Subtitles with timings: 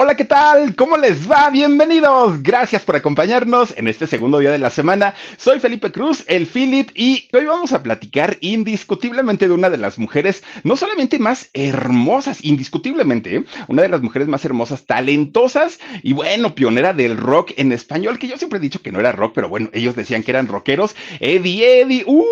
[0.00, 0.76] Hola, ¿qué tal?
[0.76, 1.50] ¿Cómo les va?
[1.50, 2.40] Bienvenidos.
[2.40, 5.14] Gracias por acompañarnos en este segundo día de la semana.
[5.38, 9.98] Soy Felipe Cruz, el Philip, y hoy vamos a platicar indiscutiblemente de una de las
[9.98, 13.44] mujeres, no solamente más hermosas, indiscutiblemente, ¿eh?
[13.66, 18.28] una de las mujeres más hermosas, talentosas y bueno, pionera del rock en español, que
[18.28, 20.94] yo siempre he dicho que no era rock, pero bueno, ellos decían que eran rockeros.
[21.18, 22.24] Eddie, Eddie, uy,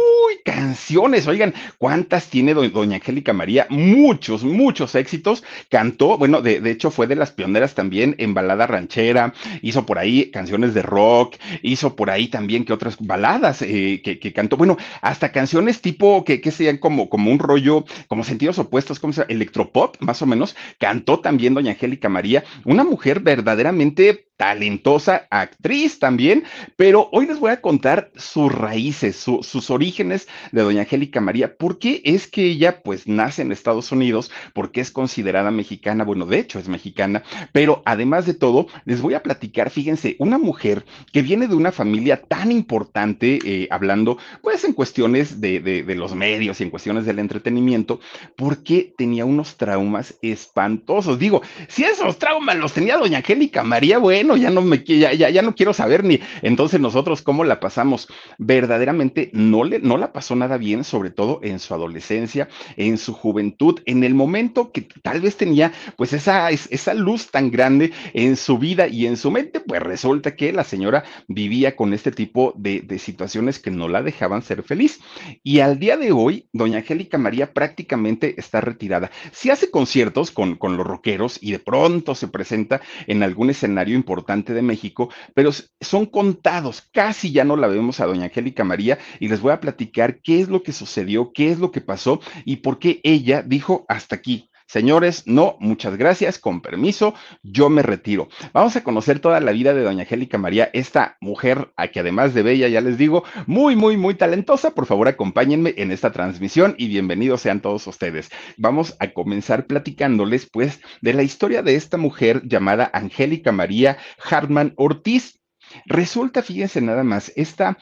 [0.45, 1.27] canciones.
[1.27, 3.67] Oigan, ¿cuántas tiene doña Angélica María?
[3.71, 5.43] Muchos, muchos éxitos.
[5.69, 9.99] Cantó, bueno, de, de hecho fue de las pioneras también en balada ranchera, hizo por
[9.99, 14.77] ahí canciones de rock, hizo por ahí también que otras baladas eh, que, cantó, bueno,
[15.03, 19.97] hasta canciones tipo que, que sean como, como un rollo, como sentidos opuestos, como electropop,
[20.01, 26.45] más o menos, cantó también doña Angélica María, una mujer verdaderamente talentosa actriz también,
[26.77, 31.57] pero hoy les voy a contar sus raíces, sus orígenes de doña Angélica María.
[31.57, 34.31] ¿Por qué es que ella pues nace en Estados Unidos?
[34.53, 39.15] Porque es considerada mexicana, bueno, de hecho es mexicana, pero además de todo, les voy
[39.15, 44.65] a platicar, fíjense, una mujer que viene de una familia tan importante, eh, hablando pues
[44.65, 48.01] en cuestiones de, de, los medios y en cuestiones del entretenimiento,
[48.37, 51.19] porque tenía unos traumas espantosos.
[51.19, 55.31] Digo, si esos traumas los tenía doña Angélica María, bueno, ya no me ya, ya,
[55.31, 58.09] ya no quiero saber ni entonces nosotros cómo la pasamos.
[58.39, 63.15] Verdaderamente no le no la pasó nada bien, sobre todo en su adolescencia, en su
[63.15, 68.35] juventud, en el momento que tal vez tenía pues esa esa luz tan grande en
[68.35, 72.55] su vida y en su mente, pues resulta que la señora vivía con este tipo
[72.57, 75.01] de, situaciones que no la dejaban ser feliz.
[75.43, 79.11] Y al día de hoy, doña Angélica María prácticamente está retirada.
[79.33, 83.95] Si hace conciertos con, con los rockeros y de pronto se presenta en algún escenario
[83.95, 88.99] importante, de México, pero son contados, casi ya no la vemos a doña Angélica María
[89.21, 92.21] y les voy a platicar qué es lo que sucedió, qué es lo que pasó
[92.47, 94.49] y por qué ella dijo hasta aquí.
[94.67, 98.29] Señores, no, muchas gracias, con permiso, yo me retiro.
[98.53, 102.35] Vamos a conocer toda la vida de doña Angélica María, esta mujer a que además
[102.35, 104.73] de bella, ya les digo, muy, muy, muy talentosa.
[104.75, 108.29] Por favor, acompáñenme en esta transmisión y bienvenidos sean todos ustedes.
[108.57, 114.75] Vamos a comenzar platicándoles, pues, de la historia de esta mujer llamada Angélica María Hartman
[114.77, 115.39] Ortiz.
[115.85, 117.79] Resulta, fíjense nada más, esta...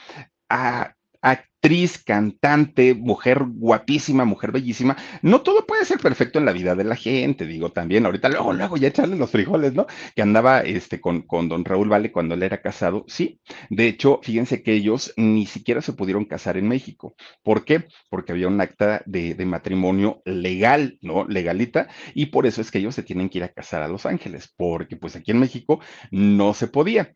[0.51, 0.95] Ah,
[1.65, 4.99] actriz, cantante, mujer guapísima, mujer bellísima.
[5.23, 8.05] No todo puede ser perfecto en la vida de la gente, digo también.
[8.05, 9.87] Ahorita, luego, luego ya echarle los frijoles, ¿no?
[10.15, 13.07] Que andaba este, con, con don Raúl Vale cuando él era casado.
[13.09, 17.15] Sí, de hecho, fíjense que ellos ni siquiera se pudieron casar en México.
[17.43, 17.85] ¿Por qué?
[18.11, 21.25] Porque había un acta de, de matrimonio legal, ¿no?
[21.27, 24.05] Legalita, y por eso es que ellos se tienen que ir a casar a Los
[24.05, 27.15] Ángeles, porque pues aquí en México no se podía.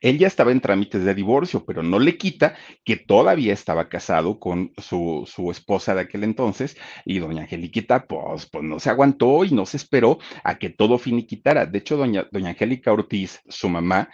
[0.00, 4.38] Él ya estaba en trámites de divorcio, pero no le quita que todavía estaba casado
[4.38, 9.44] con su, su esposa de aquel entonces y doña Angeliquita, pues, pues no se aguantó
[9.44, 11.66] y no se esperó a que todo finiquitara.
[11.66, 14.08] De hecho, doña, doña Angélica Ortiz, su mamá,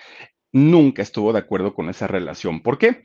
[0.52, 2.62] nunca estuvo de acuerdo con esa relación.
[2.62, 3.02] ¿Por qué?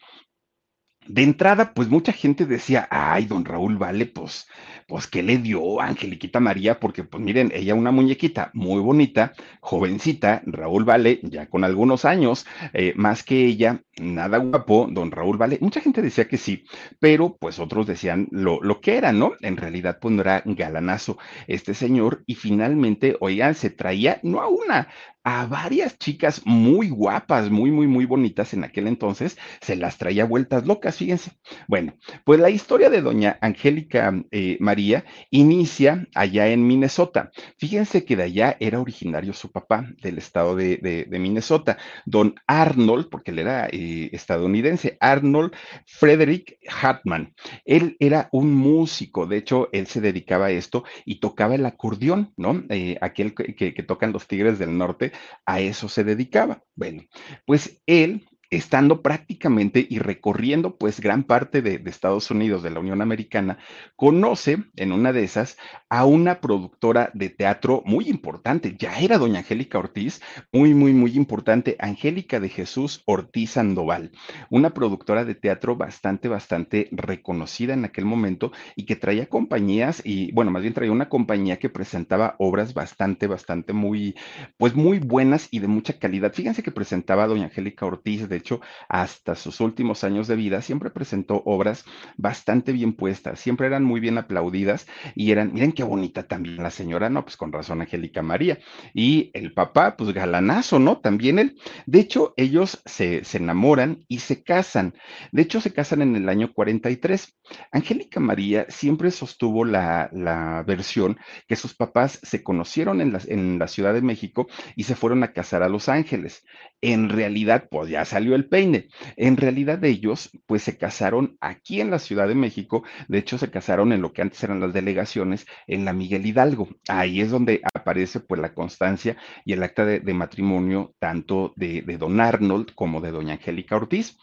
[1.07, 4.47] De entrada, pues mucha gente decía, ay, don Raúl, vale, pues,
[4.87, 6.79] pues, ¿qué le dio Angeliquita María?
[6.79, 12.45] Porque, pues miren, ella una muñequita muy bonita, jovencita, Raúl Vale, ya con algunos años,
[12.73, 15.57] eh, más que ella, nada guapo, don Raúl Vale.
[15.61, 16.65] Mucha gente decía que sí,
[16.99, 19.31] pero pues otros decían lo, lo que era, ¿no?
[19.41, 21.17] En realidad, pues no era galanazo
[21.47, 24.89] este señor y finalmente, oigan, se traía no a una,
[25.23, 30.25] a varias chicas muy guapas, muy, muy, muy bonitas en aquel entonces, se las traía
[30.25, 31.31] vueltas locas, fíjense.
[31.67, 31.93] Bueno,
[32.23, 37.31] pues la historia de doña Angélica eh, María inicia allá en Minnesota.
[37.57, 43.09] Fíjense que de allá era originario su papá, del estado de, de, Minnesota, don Arnold,
[43.09, 45.53] porque él era eh, estadounidense, Arnold
[45.85, 47.33] Frederick Hartman.
[47.65, 52.33] Él era un músico, de hecho, él se dedicaba a esto y tocaba el acordeón,
[52.37, 52.63] ¿no?
[52.69, 55.08] Eh, aquel que, que tocan los Tigres del Norte,
[55.45, 56.63] a eso se dedicaba.
[56.75, 57.03] Bueno,
[57.45, 63.01] pues él estando prácticamente y recorriendo pues gran parte de, Estados Unidos, de la Unión
[63.01, 63.57] Americana,
[63.95, 65.57] conoce en una de esas
[65.89, 71.15] a una productora de teatro muy importante, ya era doña Angélica Ortiz, muy, muy, muy
[71.15, 74.11] importante, Angélica de Jesús Ortiz Sandoval,
[74.49, 80.31] una productora de teatro bastante, bastante reconocida en aquel momento y que traía compañías y,
[80.31, 84.15] bueno, más bien traía una compañía que presentaba obras bastante, bastante muy,
[84.57, 86.33] pues muy buenas y de mucha calidad.
[86.33, 90.61] Fíjense que presentaba a doña Angélica Ortiz de hecho, hasta sus últimos años de vida,
[90.61, 91.85] siempre presentó obras
[92.17, 96.71] bastante bien puestas, siempre eran muy bien aplaudidas y eran, miren qué bonita también la
[96.71, 97.23] señora, ¿no?
[97.23, 98.59] Pues con razón Angélica María.
[98.93, 100.99] Y el papá, pues galanazo, ¿no?
[100.99, 101.57] También él.
[101.85, 104.93] De hecho, ellos se, se enamoran y se casan.
[105.31, 107.37] De hecho, se casan en el año 43.
[107.71, 113.59] Angélica María siempre sostuvo la, la versión que sus papás se conocieron en la, en
[113.59, 116.43] la Ciudad de México y se fueron a casar a Los Ángeles.
[116.81, 118.87] En realidad, pues ya salió el peine.
[119.15, 123.49] En realidad ellos, pues se casaron aquí en la Ciudad de México, de hecho se
[123.49, 126.69] casaron en lo que antes eran las delegaciones, en la Miguel Hidalgo.
[126.87, 131.97] Ahí es donde aparece pues la constancia y el acta de, matrimonio tanto de, de
[131.97, 134.17] don Arnold como de doña Angélica Ortiz.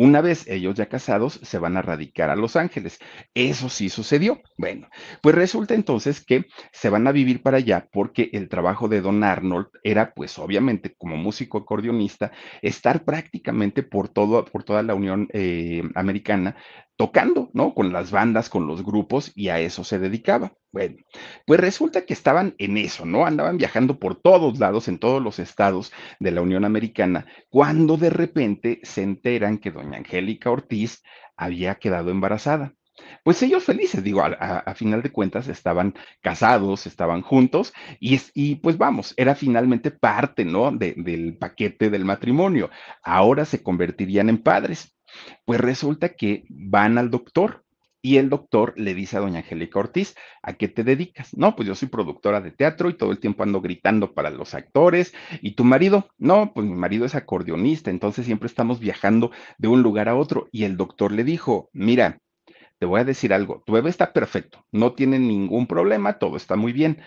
[0.00, 2.98] Una vez ellos ya casados, se van a radicar a Los Ángeles.
[3.34, 4.40] Eso sí sucedió.
[4.56, 4.88] Bueno,
[5.20, 9.22] pues resulta entonces que se van a vivir para allá porque el trabajo de Don
[9.22, 12.32] Arnold era, pues obviamente, como músico acordeonista,
[12.62, 16.56] estar prácticamente por, todo, por toda la Unión eh, Americana
[17.00, 17.72] tocando, ¿no?
[17.72, 20.52] Con las bandas, con los grupos, y a eso se dedicaba.
[20.70, 20.96] Bueno,
[21.46, 23.24] pues resulta que estaban en eso, ¿no?
[23.24, 28.10] Andaban viajando por todos lados, en todos los estados de la Unión Americana, cuando de
[28.10, 31.02] repente se enteran que doña Angélica Ortiz
[31.38, 32.74] había quedado embarazada.
[33.24, 38.76] Pues ellos felices, digo, a, final de cuentas estaban casados, estaban juntos y, y pues
[38.76, 40.70] vamos, era finalmente parte, ¿no?
[40.70, 42.68] del paquete del matrimonio.
[43.02, 44.94] Ahora se convertirían en padres.
[45.44, 47.64] Pues resulta que van al doctor
[48.02, 51.36] y el doctor le dice a doña Angélica Ortiz, ¿a qué te dedicas?
[51.36, 54.54] No, pues yo soy productora de teatro y todo el tiempo ando gritando para los
[54.54, 55.12] actores.
[55.42, 56.08] ¿Y tu marido?
[56.16, 60.48] No, pues mi marido es acordeonista, entonces siempre estamos viajando de un lugar a otro.
[60.50, 62.18] Y el doctor le dijo, mira,
[62.78, 66.56] te voy a decir algo, tu bebé está perfecto, no tiene ningún problema, todo está
[66.56, 67.02] muy bien,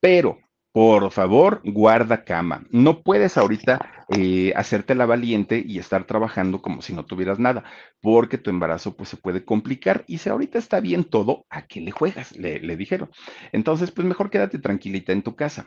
[0.00, 0.38] pero
[0.76, 2.66] por favor, guarda cama.
[2.70, 7.64] No puedes ahorita eh, hacerte la valiente y estar trabajando como si no tuvieras nada,
[8.02, 11.80] porque tu embarazo pues se puede complicar y si ahorita está bien todo, ¿a qué
[11.80, 12.36] le juegas?
[12.36, 13.10] Le, le dijeron.
[13.52, 15.64] Entonces, pues mejor quédate tranquilita en tu casa.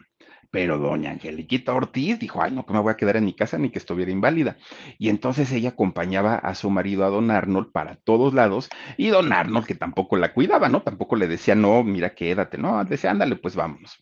[0.52, 3.58] Pero doña Angeliquita Ortiz dijo, ay, no, que me voy a quedar en mi casa
[3.58, 4.58] ni que estuviera inválida.
[4.98, 9.32] Y entonces ella acompañaba a su marido, a don Arnold, para todos lados, y don
[9.32, 10.82] Arnold, que tampoco la cuidaba, ¿no?
[10.82, 14.00] Tampoco le decía, no, mira, quédate, no, decía, ándale, pues vámonos.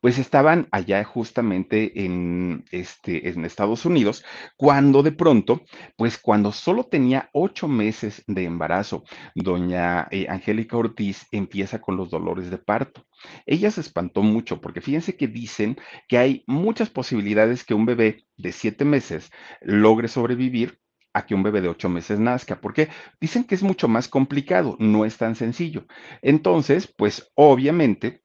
[0.00, 4.24] Pues estaban allá justamente en, este, en Estados Unidos,
[4.56, 5.62] cuando de pronto,
[5.96, 9.04] pues cuando solo tenía ocho meses de embarazo,
[9.34, 13.04] doña eh, Angélica Ortiz empieza con los dolores de parto.
[13.46, 15.76] Ella se espantó mucho porque fíjense que dicen
[16.08, 19.30] que hay muchas posibilidades que un bebé de siete meses
[19.60, 20.80] logre sobrevivir
[21.12, 22.88] a que un bebé de ocho meses nazca, porque
[23.20, 25.86] dicen que es mucho más complicado, no es tan sencillo.
[26.22, 28.22] Entonces, pues obviamente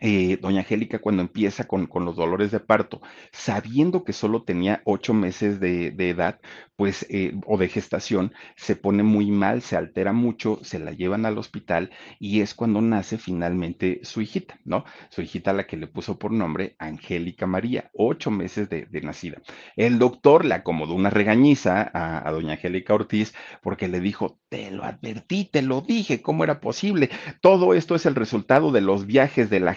[0.00, 3.00] eh, doña Angélica cuando empieza con, los dolores de parto,
[3.32, 6.38] sabiendo que solo tenía ocho meses de, edad,
[6.76, 11.24] pues, eh, o de gestación, se pone muy mal, se altera mucho, se la llevan
[11.24, 14.84] al hospital y es cuando nace finalmente su hijita, ¿no?
[15.08, 19.40] Su hijita la que le puso por nombre Angélica María, ocho meses de, nacida.
[19.76, 24.70] El doctor le acomodó una regañiza a, a doña Angélica Ortiz porque le dijo, te
[24.70, 27.10] lo advertí, te lo dije, ¿cómo era posible?
[27.40, 29.74] Todo esto es el resultado de los viajes de la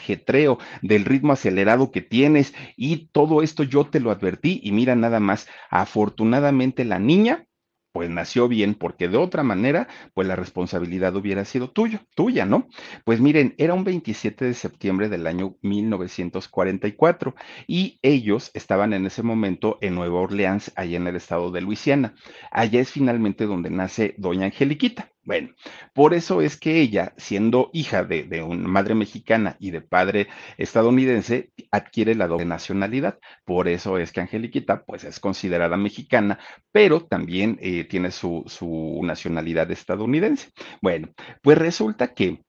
[0.82, 5.20] del ritmo acelerado que tienes y todo esto yo te lo advertí y mira nada
[5.20, 7.46] más, afortunadamente la niña
[7.92, 12.68] pues nació bien, porque de otra manera, pues la responsabilidad hubiera sido tuyo, tuya, ¿no?
[13.04, 17.36] Pues miren, era un 27 de septiembre del año 1944
[17.68, 22.14] y ellos estaban en ese momento en Nueva Orleans, allá en el estado de Luisiana.
[22.52, 25.12] Allá es finalmente donde nace Doña Angeliquita.
[25.24, 25.50] Bueno,
[25.94, 30.28] por eso es que ella, siendo hija de, de, una madre mexicana y de padre
[30.58, 33.20] estadounidense, adquiere la doble nacionalidad.
[33.46, 36.40] Por eso es que Angeliquita, pues es considerada mexicana,
[36.72, 40.50] pero también eh, tiene su, su nacionalidad estadounidense.
[40.82, 41.10] Bueno,
[41.44, 42.42] pues resulta que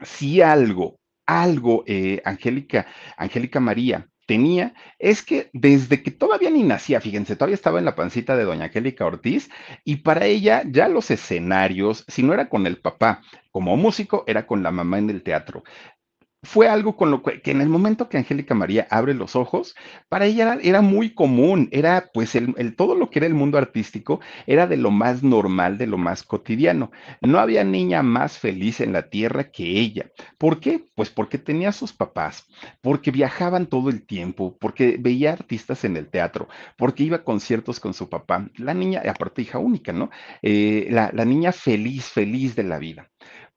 [0.00, 2.86] si algo, algo, eh, Angélica,
[3.16, 7.94] Angélica María tenía es que desde que todavía ni nacía, fíjense, todavía estaba en la
[7.94, 9.50] pancita de doña Angélica Ortiz
[9.84, 14.46] y para ella ya los escenarios, si no era con el papá como músico, era
[14.46, 15.64] con la mamá en el teatro
[16.44, 19.76] fue algo con lo que, que, en el momento que Angélica María abre los ojos,
[20.08, 24.20] para ella era, muy común, era pues el, todo lo que era el mundo artístico
[24.46, 26.90] era de lo más normal, de lo más cotidiano.
[27.20, 30.10] No había niña más feliz en la tierra que ella.
[30.36, 30.84] ¿Por qué?
[30.96, 32.46] Pues porque tenía a sus papás,
[32.80, 37.78] porque viajaban todo el tiempo, porque veía artistas en el teatro, porque iba a conciertos
[37.78, 38.48] con su papá.
[38.56, 40.10] La niña, aparte hija única, ¿no?
[40.42, 43.08] Eh, la niña feliz, feliz de la vida.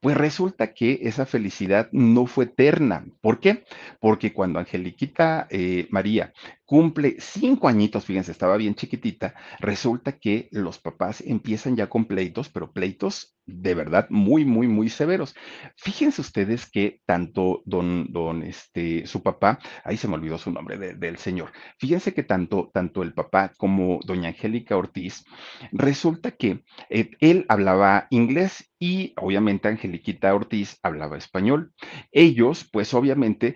[0.05, 3.07] Pues resulta que esa felicidad no fue eterna.
[3.21, 3.63] ¿Por qué?
[4.00, 6.31] Porque cuando Angeliquita eh, María
[6.65, 12.50] cumple cinco añitos, fíjense, estaba bien chiquitita, resulta que los papás empiezan ya con pleitos,
[12.50, 15.36] pero pleitos de verdad muy, muy, muy severos.
[15.77, 20.77] Fíjense ustedes que tanto don, don, este, su papá, ahí se me olvidó su nombre
[20.77, 25.24] de, del señor, fíjense que tanto, tanto el papá como doña Angélica Ortiz,
[25.72, 31.74] resulta que eh, él hablaba inglés y obviamente Angeliquita Ortiz hablaba español.
[32.12, 33.55] Ellos, pues obviamente,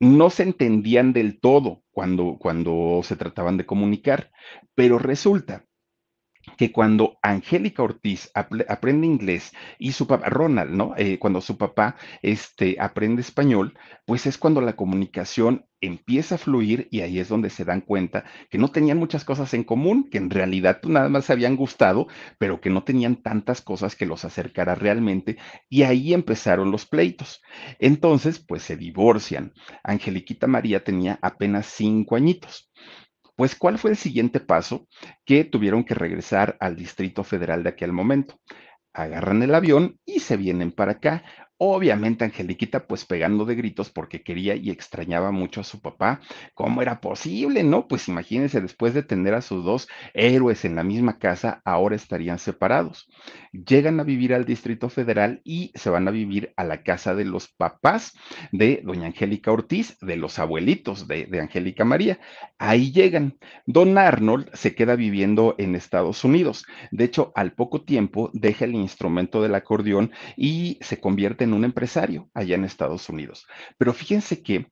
[0.00, 4.30] no se entendían del todo cuando, cuando se trataban de comunicar,
[4.74, 5.66] pero resulta
[6.60, 10.92] que cuando Angélica Ortiz ap aprende inglés y su papá, Ronald, ¿no?
[10.98, 16.86] Eh, cuando su papá este, aprende español, pues es cuando la comunicación empieza a fluir
[16.90, 20.18] y ahí es donde se dan cuenta que no tenían muchas cosas en común, que
[20.18, 24.04] en realidad pues, nada más se habían gustado, pero que no tenían tantas cosas que
[24.04, 25.38] los acercara realmente
[25.70, 27.40] y ahí empezaron los pleitos.
[27.78, 29.54] Entonces, pues se divorcian.
[29.82, 32.70] Angeliquita María tenía apenas cinco añitos.
[33.40, 34.86] Pues, ¿cuál fue el siguiente paso?
[35.24, 38.38] Que tuvieron que regresar al Distrito Federal de aquel momento.
[38.92, 41.24] Agarran el avión y se vienen para acá.
[41.62, 46.22] Obviamente Angeliquita pues pegando de gritos porque quería y extrañaba mucho a su papá.
[46.54, 47.62] ¿Cómo era posible?
[47.62, 51.96] No, pues imagínense, después de tener a sus dos héroes en la misma casa, ahora
[51.96, 53.10] estarían separados.
[53.52, 57.26] Llegan a vivir al Distrito Federal y se van a vivir a la casa de
[57.26, 58.14] los papás
[58.52, 62.20] de doña Angélica Ortiz, de los abuelitos de, de Angélica María.
[62.56, 63.36] Ahí llegan.
[63.66, 66.64] Don Arnold se queda viviendo en Estados Unidos.
[66.90, 71.64] De hecho, al poco tiempo deja el instrumento del acordeón y se convierte en un
[71.64, 73.46] empresario allá en Estados Unidos.
[73.78, 74.66] Pero fíjense que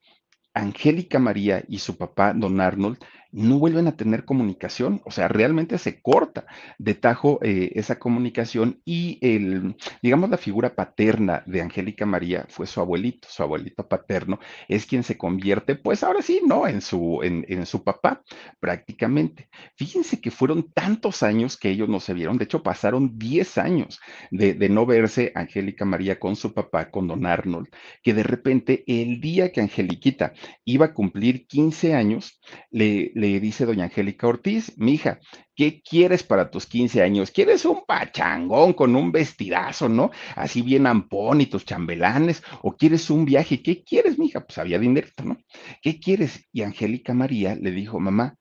[0.54, 2.98] Angélica María y su papá, don Arnold,
[3.30, 6.46] no vuelven a tener comunicación, o sea, realmente se corta
[6.78, 12.66] de tajo eh, esa comunicación y el, digamos, la figura paterna de Angélica María fue
[12.66, 16.66] su abuelito, su abuelito paterno es quien se convierte, pues ahora sí, ¿no?
[16.66, 18.22] En su, en, su papá,
[18.60, 19.48] prácticamente.
[19.76, 24.00] Fíjense que fueron tantos años que ellos no se vieron, de hecho pasaron 10 años
[24.30, 27.68] de, de no verse Angélica María con su papá, con don Arnold,
[28.02, 30.32] que de repente el día que Angeliquita
[30.64, 35.18] iba a cumplir 15 años, le, le dice doña Angélica Ortiz, mi hija,
[35.56, 37.32] ¿qué quieres para tus 15 años?
[37.32, 40.10] ¿Quieres un pachangón con un vestidazo, no?
[40.36, 44.46] Así bien ampón y tus chambelanes, o quieres un viaje, ¿qué quieres, mija?
[44.46, 45.36] Pues había dinero, ¿no?
[45.82, 46.46] ¿Qué quieres?
[46.52, 48.36] Y Angélica María le dijo, mamá,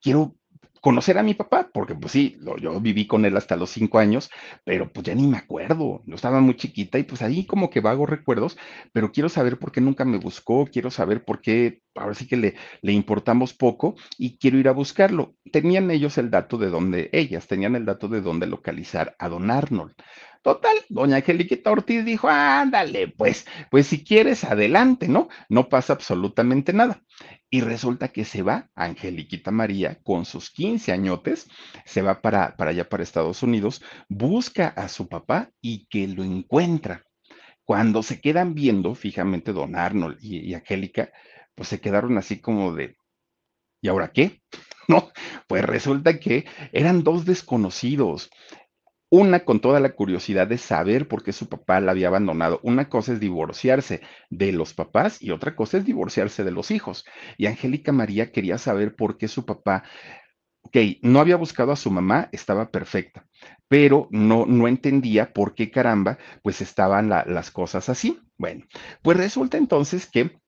[0.00, 0.36] quiero
[0.80, 4.30] conocer a mi papá, porque pues sí, yo viví con él hasta los cinco años,
[4.64, 7.80] pero pues ya ni me acuerdo, yo estaba muy chiquita y pues ahí como que
[7.80, 8.56] vago recuerdos,
[8.92, 12.36] pero quiero saber por qué nunca me buscó, quiero saber por qué, ahora sí que
[12.36, 15.34] le, le importamos poco y quiero ir a buscarlo.
[15.52, 19.50] Tenían ellos el dato de dónde, ellas tenían el dato de dónde localizar a don
[19.50, 19.94] Arnold.
[20.42, 25.28] Total, doña Angeliquita Ortiz dijo, ándale, pues, pues si quieres, adelante, ¿no?
[25.50, 27.02] No pasa absolutamente nada.
[27.50, 31.46] Y resulta que se va Angeliquita María con sus 15 añotes,
[31.84, 36.24] se va para, para allá, para Estados Unidos, busca a su papá y que lo
[36.24, 37.04] encuentra.
[37.64, 41.12] Cuando se quedan viendo fijamente don Arnold y, y Angélica,
[41.54, 42.96] pues se quedaron así como de,
[43.82, 44.42] ¿y ahora qué?
[44.88, 45.12] No,
[45.46, 48.28] pues resulta que eran dos desconocidos.
[49.10, 52.60] Una con toda la curiosidad de saber por qué su papá la había abandonado.
[52.62, 57.04] Una cosa es divorciarse de los papás y otra cosa es divorciarse de los hijos.
[57.36, 59.82] Y Angélica María quería saber por qué su papá
[60.62, 63.26] ok, no había buscado a su mamá, estaba perfecta,
[63.68, 68.18] pero no, no entendía por qué caramba, pues estaban la, las cosas así.
[68.38, 68.64] Bueno,
[69.02, 70.39] pues resulta entonces que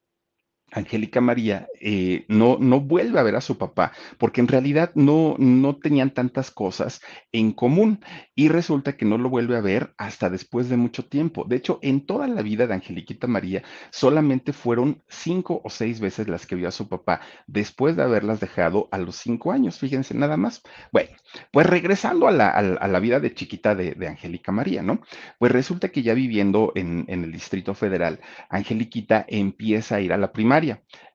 [0.73, 5.37] Angélica María eh, no, no vuelve a ver a su papá, porque en realidad no,
[5.39, 7.01] no tenían tantas cosas
[7.31, 8.01] en común
[8.35, 11.45] y resulta que no lo vuelve a ver hasta después de mucho tiempo.
[11.45, 16.29] De hecho, en toda la vida de Angeliquita María, solamente fueron cinco o seis veces
[16.29, 20.15] las que vio a su papá después de haberlas dejado a los cinco años, fíjense
[20.15, 20.63] nada más.
[20.91, 21.11] Bueno,
[21.51, 25.01] pues regresando a la, a la vida de chiquita de, de, Angélica María, ¿no?
[25.39, 30.19] Pues resulta que ya viviendo en, en el Distrito Federal, Angeliquita empieza a ir a
[30.19, 30.62] la primaria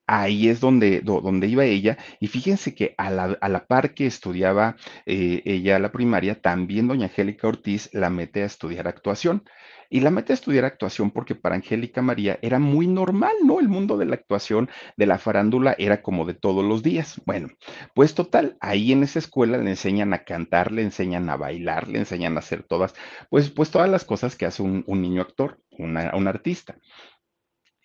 [0.10, 1.98] Ahí es donde, donde iba ella.
[2.20, 6.88] Y fíjense que a la, a la par que estudiaba eh, ella la primaria, también
[6.88, 9.44] doña Angélica Ortiz la mete a estudiar actuación.
[9.90, 13.60] Y la mete a estudiar actuación porque para Angélica María era muy normal, ¿no?
[13.60, 17.22] El mundo de la actuación, de la farándula, era como de todos los días.
[17.26, 17.50] Bueno,
[17.94, 22.00] pues total, ahí en esa escuela le enseñan a cantar, le enseñan a bailar, le
[22.00, 22.96] enseñan a hacer todas,
[23.30, 26.78] pues, pues todas las cosas que hace un, un niño actor, una, un artista.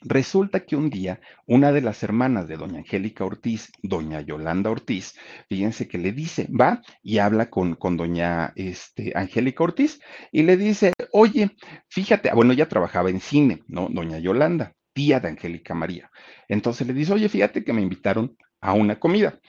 [0.04, 5.14] Resulta que un día una de las hermanas de doña Angélica Ortiz, doña Yolanda Ortiz,
[5.48, 10.00] fíjense que le dice, va y habla con, con doña este, Angélica Ortiz
[10.32, 11.56] y le dice, oye,
[11.88, 13.88] fíjate, ah, bueno, ella trabajaba en cine, ¿no?
[13.90, 16.10] Doña Yolanda, tía de Angélica María.
[16.48, 19.40] Entonces le dice, oye, fíjate que me invitaron a una comida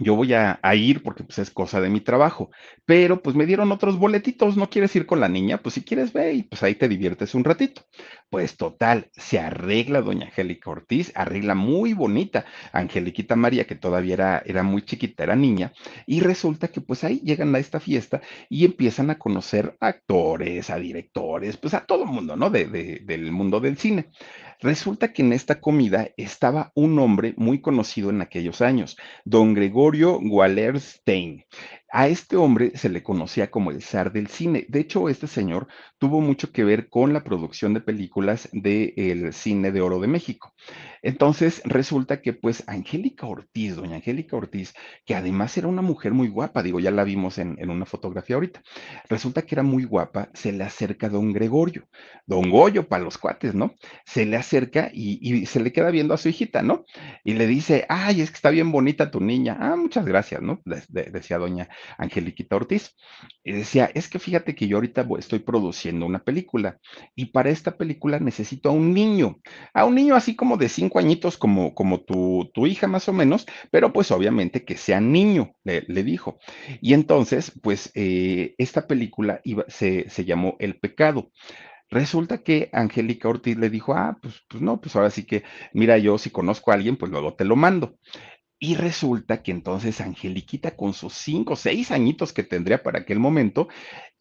[0.00, 2.50] yo voy a, a, ir porque pues es cosa de mi trabajo,
[2.84, 5.58] pero pues me dieron otros boletitos, ¿no quieres ir con la niña?
[5.58, 7.82] Pues si quieres ve y pues ahí te diviertes un ratito.
[8.28, 14.42] Pues total, se arregla doña Angélica Ortiz, arregla muy bonita Angeliquita María, que todavía era,
[14.44, 15.72] era muy chiquita, era niña,
[16.06, 20.76] y resulta que pues ahí llegan a esta fiesta y empiezan a conocer actores, a
[20.78, 22.50] directores, pues a todo el mundo, ¿no?
[22.50, 24.10] De, de, del mundo del cine.
[24.60, 30.18] Resulta que en esta comida estaba un hombre muy conocido en aquellos años, don Gregorio
[30.18, 31.44] Wallerstein.
[31.96, 34.66] A este hombre se le conocía como el zar del cine.
[34.68, 39.70] De hecho, este señor tuvo mucho que ver con la producción de películas del cine
[39.70, 40.52] de oro de México.
[41.02, 44.74] Entonces, resulta que pues Angélica Ortiz, doña Angélica Ortiz,
[45.04, 48.62] que además era una mujer muy guapa, digo, ya la vimos en, una fotografía ahorita,
[49.08, 51.86] resulta que era muy guapa, se le acerca a don Gregorio,
[52.26, 53.74] don Goyo para los cuates, ¿no?
[54.04, 56.86] Se le acerca y, se le queda viendo a su hijita, ¿no?
[57.22, 59.58] Y le dice, ay, es que está bien bonita tu niña.
[59.60, 60.60] Ah, muchas gracias, ¿no?
[60.64, 61.68] De, decía doña
[61.98, 62.94] Angeliquita Ortiz.
[63.44, 66.78] Decía, es que fíjate que yo ahorita estoy produciendo una película
[67.14, 69.40] y para esta película necesito a un niño,
[69.72, 73.12] a un niño así como de cinco añitos, como, como tu, tu hija más o
[73.12, 76.38] menos, pero pues obviamente que sea niño, le, dijo.
[76.80, 81.30] Y entonces, pues eh, esta película se, se llamó El Pecado.
[81.90, 85.98] Resulta que Angélica Ortiz le dijo, ah, pues, pues no, pues ahora sí que, mira,
[85.98, 87.96] yo si conozco a alguien, pues luego te lo mando.
[88.58, 93.68] Y resulta que entonces Angeliquita, con sus cinco, seis añitos que tendría para aquel momento,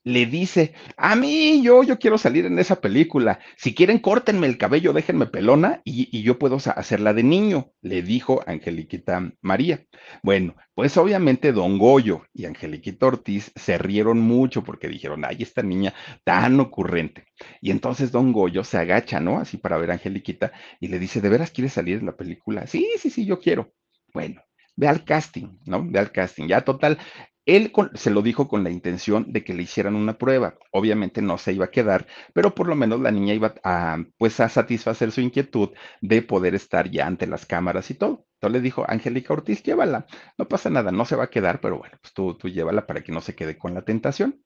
[0.04, 3.40] le dice, a mí, yo, yo quiero salir en esa película.
[3.56, 8.02] Si quieren, córtenme el cabello, déjenme pelona y, y yo puedo hacerla de niño, le
[8.02, 9.86] dijo Angeliquita María.
[10.22, 15.62] Bueno, pues obviamente Don Goyo y Angeliquita Ortiz se rieron mucho porque dijeron, ay, esta
[15.64, 15.94] niña
[16.26, 17.26] tan ocurrente.
[17.62, 19.40] Y entonces Don Goyo se agacha, ¿no?
[19.40, 22.68] Así para ver a Angeliquita y le dice, ¿de veras quieres salir en la película?
[22.68, 23.72] Sí, sí, sí, yo quiero.
[24.14, 24.42] Bueno,
[24.76, 25.84] ve al casting, ¿no?
[25.90, 26.48] Ve al casting.
[26.48, 27.00] Ya total,
[27.46, 30.56] él con, se lo dijo con la intención de que le hicieran una prueba.
[30.72, 34.40] Obviamente no se iba a quedar, pero por lo menos la niña iba a, pues,
[34.40, 35.70] a satisfacer su inquietud
[36.02, 38.26] de poder estar ya ante las cámaras y todo.
[38.36, 40.06] Entonces le dijo, Angélica Ortiz, llévala.
[40.38, 43.02] No pasa nada, no se va a quedar, pero bueno, pues tú, tú llévala para
[43.04, 44.42] que no se quede con la tentación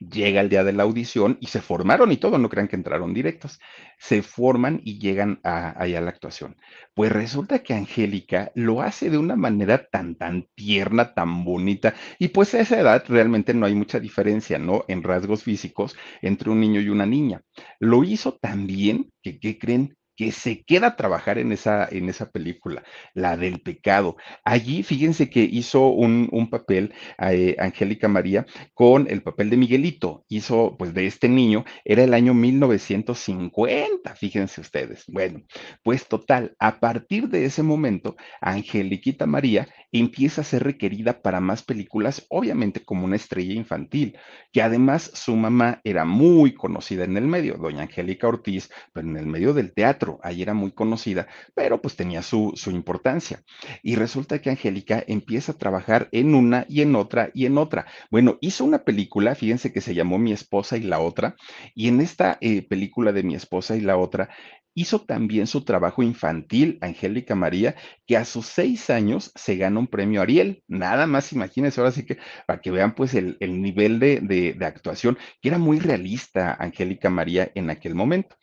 [0.00, 3.14] llega el día de la audición y se formaron y todo, no crean que entraron
[3.14, 3.60] directos,
[3.98, 6.56] se forman y llegan a, a la actuación.
[6.94, 12.28] Pues resulta que Angélica lo hace de una manera tan, tan tierna, tan bonita, y
[12.28, 14.84] pues a esa edad realmente no hay mucha diferencia, ¿no?
[14.88, 17.42] En rasgos físicos entre un niño y una niña.
[17.78, 19.96] Lo hizo tan bien que, ¿qué creen?
[20.20, 22.82] Que se queda a trabajar en esa, en esa película,
[23.14, 24.18] la del pecado.
[24.44, 30.26] Allí, fíjense que hizo un, un papel, eh, Angélica María, con el papel de Miguelito.
[30.28, 35.04] Hizo, pues, de este niño, era el año 1950, fíjense ustedes.
[35.08, 35.40] Bueno,
[35.82, 41.62] pues total, a partir de ese momento, Angeliquita María empieza a ser requerida para más
[41.62, 44.18] películas, obviamente como una estrella infantil,
[44.52, 49.16] que además su mamá era muy conocida en el medio, doña Angélica Ortiz, pero en
[49.16, 53.42] el medio del teatro ahí era muy conocida, pero pues tenía su, su importancia.
[53.82, 57.86] Y resulta que Angélica empieza a trabajar en una y en otra y en otra.
[58.10, 61.36] Bueno, hizo una película, fíjense que se llamó Mi esposa y la otra,
[61.74, 64.30] y en esta eh, película de Mi esposa y la otra,
[64.74, 67.74] hizo también su trabajo infantil, Angélica María,
[68.06, 70.62] que a sus seis años se gana un premio Ariel.
[70.68, 74.54] Nada más imagínense, ahora sí que para que vean pues el, el nivel de, de,
[74.54, 78.36] de actuación, que era muy realista Angélica María en aquel momento.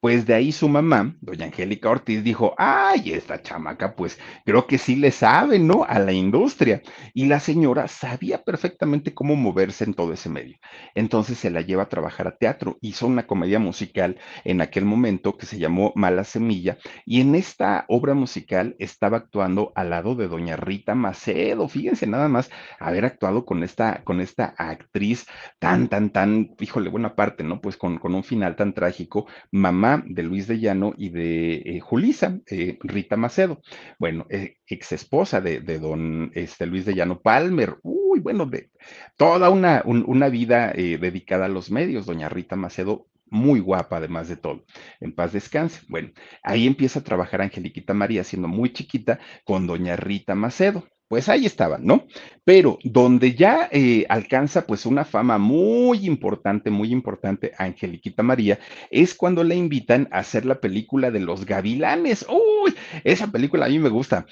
[0.00, 4.78] Pues de ahí su mamá, doña Angélica Ortiz, dijo, ay, esta chamaca, pues creo que
[4.78, 5.84] sí le sabe, ¿no?
[5.84, 6.82] A la industria.
[7.14, 10.58] Y la señora sabía perfectamente cómo moverse en todo ese medio.
[10.94, 12.78] Entonces se la lleva a trabajar a teatro.
[12.80, 16.78] Hizo una comedia musical en aquel momento que se llamó Mala Semilla.
[17.04, 21.68] Y en esta obra musical estaba actuando al lado de doña Rita Macedo.
[21.68, 25.26] Fíjense nada más haber actuado con esta, con esta actriz
[25.58, 27.60] tan, tan, tan, híjole, buena parte, ¿no?
[27.60, 29.26] Pues con, con un final tan trágico.
[29.50, 33.60] Mamá de Luis de Llano y de eh, Julisa, eh, Rita Macedo.
[33.98, 37.76] Bueno, eh, ex esposa de, don este, Luis de Llano Palmer.
[37.82, 38.70] Uy, bueno, de
[39.16, 43.06] toda una, un, una vida dedicada a los medios, doña Rita Macedo.
[43.28, 44.64] Muy guapa, además de todo.
[45.00, 45.80] En paz descanse.
[45.88, 46.10] Bueno,
[46.44, 51.46] ahí empieza a trabajar Angeliquita María, siendo muy chiquita, con doña Rita Macedo pues ahí
[51.46, 52.06] estaban, ¿no?
[52.44, 58.58] Pero donde ya eh, alcanza pues una fama muy importante, muy importante, Angeliquita María,
[58.90, 62.26] es cuando la invitan a hacer la película de los gavilanes.
[62.28, 64.26] Uy, esa película a mí me gusta,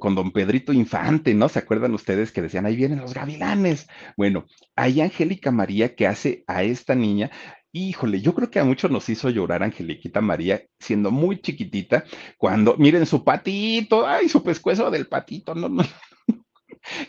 [0.00, 1.48] con don Pedrito Infante, ¿no?
[1.48, 3.88] ¿Se acuerdan ustedes que decían, ahí vienen los gavilanes?
[4.16, 7.30] Bueno, ahí Angélica María que hace a esta niña
[7.74, 12.04] Híjole, yo creo que a muchos nos hizo llorar Angeliquita María siendo muy chiquitita,
[12.36, 15.82] cuando, miren su patito, ay, su pescuezo del patito, no, no,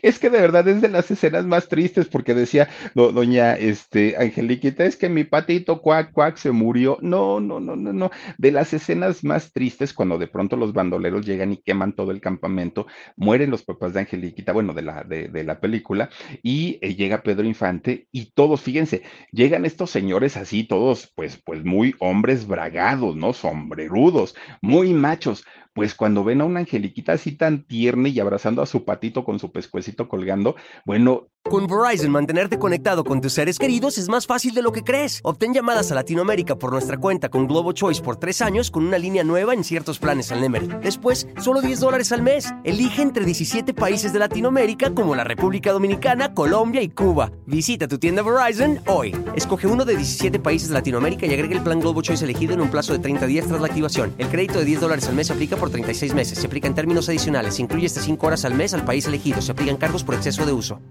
[0.02, 4.16] es que de verdad es de las escenas más tristes porque decía do, doña este,
[4.18, 6.98] Angeliquita, es que mi patito cuac cuac se murió.
[7.02, 8.12] No, no, no, no, no.
[8.38, 12.22] De las escenas más tristes cuando de pronto los bandoleros llegan y queman todo el
[12.22, 16.10] campamento, mueren los papás de Angeliquita, bueno, de la, de, de la película,
[16.42, 21.64] y eh, llega Pedro Infante y todos, fíjense, llegan estos señores así, todos pues, pues
[21.64, 23.34] muy hombres bragados, ¿no?
[23.34, 28.66] Sombrerudos, muy machos pues cuando ven a una angeliquita así tan tierna y abrazando a
[28.66, 30.56] su patito con su pescuecito colgando,
[30.86, 31.28] bueno.
[31.44, 35.20] Con Verizon, mantenerte conectado con tus seres queridos es más fácil de lo que crees.
[35.24, 38.98] Obtén llamadas a Latinoamérica por nuestra cuenta con Globo Choice por tres años con una
[38.98, 40.70] línea nueva en ciertos planes al Nemery.
[40.82, 42.54] Después, solo 10 dólares al mes.
[42.64, 47.32] Elige entre 17 países de Latinoamérica como la República Dominicana, Colombia y Cuba.
[47.46, 49.14] Visita tu tienda Verizon hoy.
[49.36, 52.62] Escoge uno de 17 países de Latinoamérica y agrega el plan Globo Choice elegido en
[52.62, 54.14] un plazo de 30 días tras la activación.
[54.18, 56.40] El crédito de 10 dólares al mes aplica por 36 meses.
[56.40, 57.56] Se aplica en términos adicionales.
[57.56, 59.42] Se incluye hasta 5 horas al mes al país elegido.
[59.42, 60.82] Se aplican cargos por exceso de uso.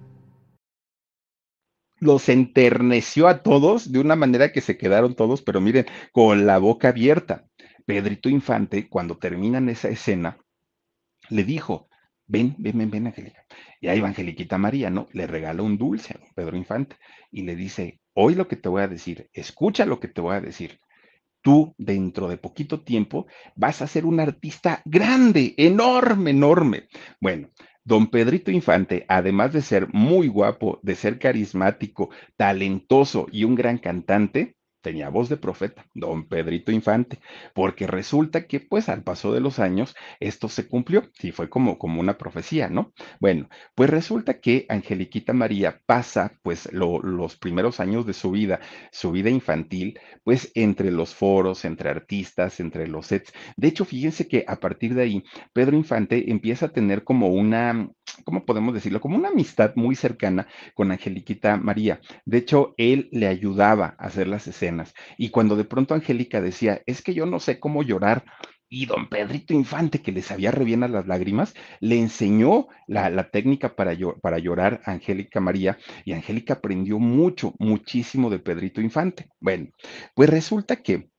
[1.99, 6.57] Los enterneció a todos de una manera que se quedaron todos, pero miren, con la
[6.57, 7.45] boca abierta.
[7.85, 10.39] Pedrito Infante, cuando terminan esa escena,
[11.29, 11.91] le dijo,
[12.27, 13.45] ven, ven, ven, ven, Angélica.
[13.79, 15.07] Y ahí va Angeliquita María, ¿no?
[15.13, 16.97] Le regala un dulce a Pedro Infante
[17.31, 20.37] y le dice, hoy lo que te voy a decir, escucha lo que te voy
[20.37, 20.81] a decir
[21.43, 26.89] tú dentro de poquito tiempo vas a ser un artista grande, enorme, enorme.
[27.21, 27.51] Bueno,
[27.85, 33.79] don Pedrito Infante, además de ser muy guapo, de ser carismático, talentoso y un gran
[33.79, 37.21] cantante, tenía voz de profeta, don Pedrito Infante,
[37.55, 41.79] porque resulta que pues al paso de los años esto se cumplió, sí fue como,
[41.79, 42.93] como una profecía, ¿no?
[43.21, 48.61] Bueno, pues resulta que Angeliquita María pasa pues lo, los primeros años de su vida,
[48.91, 53.33] su vida infantil, pues entre los foros, entre artistas, entre los sets.
[53.57, 57.89] De hecho, fíjense que a partir de ahí, Pedro Infante empieza a tener como una,
[58.25, 59.01] ¿cómo podemos decirlo?
[59.01, 62.01] Como una amistad muy cercana con Angeliquita María.
[62.25, 64.72] De hecho, él le ayudaba a hacer las escenas
[65.17, 68.25] y cuando de pronto Angélica decía, es que yo no sé cómo llorar,
[68.73, 73.29] y don Pedrito Infante, que le sabía re bien a las lágrimas, le enseñó la,
[73.29, 79.29] técnica para, para llorar a Angélica María y Angélica aprendió mucho, muchísimo de Pedrito Infante.
[79.41, 79.69] Bueno,
[80.15, 81.11] pues resulta que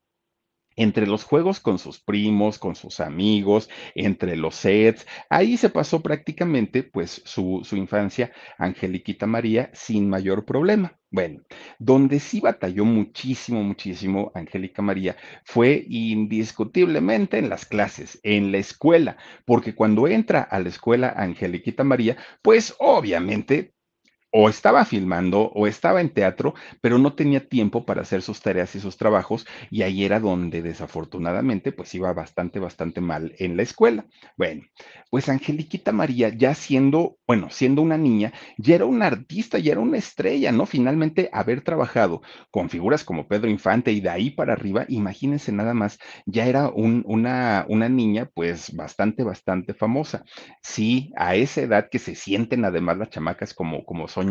[0.75, 6.01] entre los juegos con sus primos, con sus amigos, entre los sets, ahí se pasó
[6.01, 10.97] prácticamente pues su, su infancia Angeliquita María sin mayor problema.
[11.13, 11.43] Bueno,
[11.77, 19.15] donde sí batalló muchísimo, muchísimo Angélica María fue indiscutiblemente en las clases, en la escuela,
[19.45, 23.72] porque cuando entra a la escuela Angeliquita María, pues obviamente
[24.35, 28.75] o estaba filmando o estaba en teatro, pero no tenía tiempo para hacer sus tareas
[28.75, 33.63] y sus trabajos y ahí era donde desafortunadamente pues iba bastante, bastante mal en la
[33.63, 34.05] escuela.
[34.37, 34.63] Bueno,
[35.09, 39.81] pues Angeliquita María ya siendo, bueno, siendo una niña, ya era una artista, ya era
[39.81, 40.65] una estrella, ¿no?
[40.65, 45.73] Finalmente haber trabajado con figuras como Pedro Infante y de ahí para arriba, imagínense nada
[45.73, 50.23] más, ya era un, una, una niña pues bastante, bastante famosa.
[50.61, 54.22] Sí, a esa edad que se sienten además las chamacas como, como son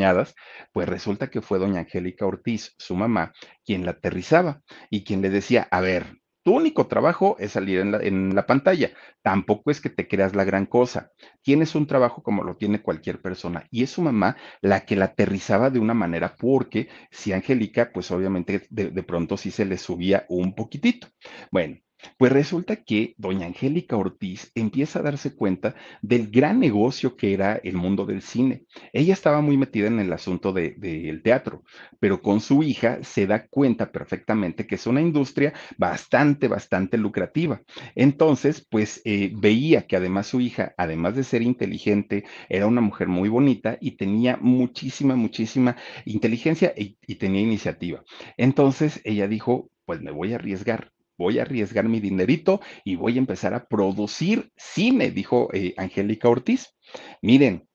[0.72, 3.33] pues resulta que fue doña Angélica Ortiz, su mamá,
[3.64, 8.35] quien la aterrizaba y quien le decía, a ver, tu único trabajo es salir en
[8.35, 8.90] la, pantalla.
[9.22, 11.12] Tampoco es que te creas la gran cosa.
[11.42, 13.66] Tienes un trabajo como lo tiene cualquier persona.
[13.70, 18.11] Y es su mamá la que la aterrizaba de una manera porque si Angélica, pues
[18.11, 21.07] obviamente de, de pronto sí se le subía un poquitito.
[21.52, 21.78] Bueno,
[22.18, 27.56] pues resulta que doña Angélica Ortiz empieza a darse cuenta del gran negocio que era
[27.56, 28.64] el mundo del cine.
[28.92, 31.62] Ella estaba muy metida en el asunto del de, teatro,
[32.00, 37.62] pero con su hija se da cuenta perfectamente que es una industria bastante, bastante lucrativa.
[37.94, 43.08] Entonces, pues eh, veía que además su hija, además de ser inteligente, era una mujer
[43.08, 48.02] muy bonita y tenía muchísima, muchísima inteligencia y, y tenía iniciativa.
[48.36, 53.16] Entonces ella dijo, pues me voy a arriesgar voy a arriesgar mi dinerito y voy
[53.16, 56.75] a empezar a producir cine, dijo eh, Angélica Ortiz.
[57.20, 57.68] Miren,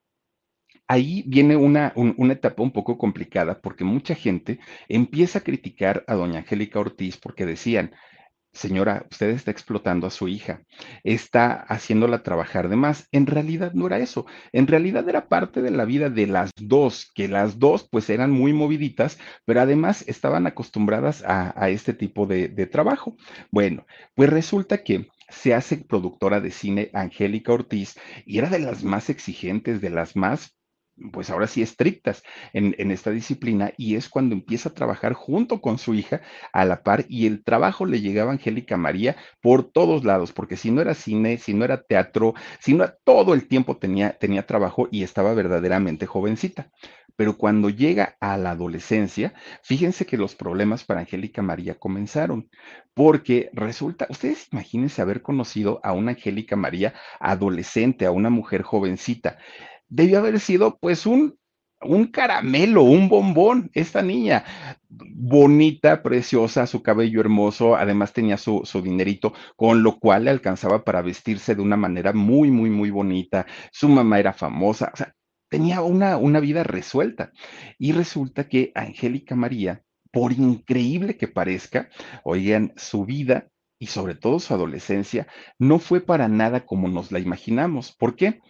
[0.87, 6.15] ahí viene una, una, etapa un poco complicada porque mucha gente empieza a criticar a
[6.15, 7.91] doña Angélica Ortiz porque decían,
[8.57, 10.61] señora, usted está explotando a su hija,
[11.03, 13.07] está haciéndola trabajar de más.
[13.11, 17.09] En realidad no era eso, en realidad era parte de la vida de las dos,
[17.13, 22.47] que las dos pues eran muy moviditas, pero además estaban acostumbradas a, este tipo de,
[22.47, 23.15] de trabajo.
[23.51, 28.83] Bueno, pues resulta que se hace productora de cine Angélica Ortiz y era de las
[28.83, 30.56] más exigentes, de las más
[31.11, 35.77] pues ahora sí estrictas en, esta disciplina y es cuando empieza a trabajar junto con
[35.77, 36.21] su hija
[36.53, 40.57] a la par y el trabajo le llegaba a Angélica María por todos lados, porque
[40.57, 44.45] si no era cine, si no era teatro, si no todo el tiempo tenía, tenía
[44.45, 46.71] trabajo y estaba verdaderamente jovencita.
[47.15, 49.33] Pero cuando llega a la adolescencia,
[49.63, 52.47] fíjense que los problemas para Angélica María comenzaron,
[52.93, 59.39] porque resulta, ustedes imagínense haber conocido a una Angélica María adolescente, a una mujer jovencita
[59.89, 61.37] debió haber sido pues un,
[61.81, 64.43] un caramelo, un bombón, esta niña,
[64.89, 70.83] bonita, preciosa, su cabello hermoso, además tenía su, su, dinerito, con lo cual le alcanzaba
[70.83, 73.45] para vestirse de una manera muy, muy, muy bonita.
[73.71, 75.13] Su mamá era famosa, o sea,
[75.49, 77.31] tenía una, una vida resuelta.
[77.77, 81.89] Y resulta que Angélica María, por increíble que parezca,
[82.23, 85.27] oigan, su vida y sobre todo su adolescencia
[85.59, 87.91] no fue para nada como nos la imaginamos.
[87.91, 88.41] ¿Por qué?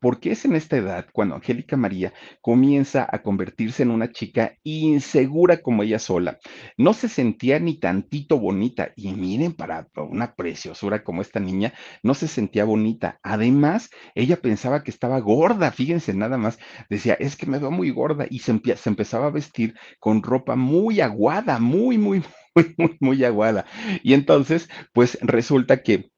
[0.00, 5.58] Porque es en esta edad cuando Angélica María comienza a convertirse en una chica insegura
[5.58, 6.38] como ella sola.
[6.76, 8.92] No se sentía ni tantito bonita.
[8.96, 13.18] Y miren, para una preciosura como esta niña, no se sentía bonita.
[13.22, 15.72] Además, ella pensaba que estaba gorda.
[15.72, 16.58] Fíjense nada más.
[16.88, 18.26] Decía, es que me veo muy gorda.
[18.30, 22.22] Y se, se empezaba a vestir con ropa muy aguada, muy, muy,
[22.54, 23.66] muy, muy, muy aguada.
[24.02, 26.11] Y entonces, pues resulta que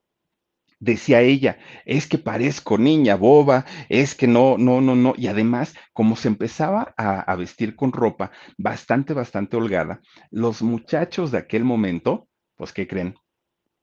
[0.85, 5.15] decía ella, es que parezco niña boba, es que no, no, no, no.
[5.17, 11.31] Y además, como se empezaba a, a, vestir con ropa bastante, bastante holgada, los muchachos
[11.31, 13.15] de aquel momento, pues, ¿qué creen?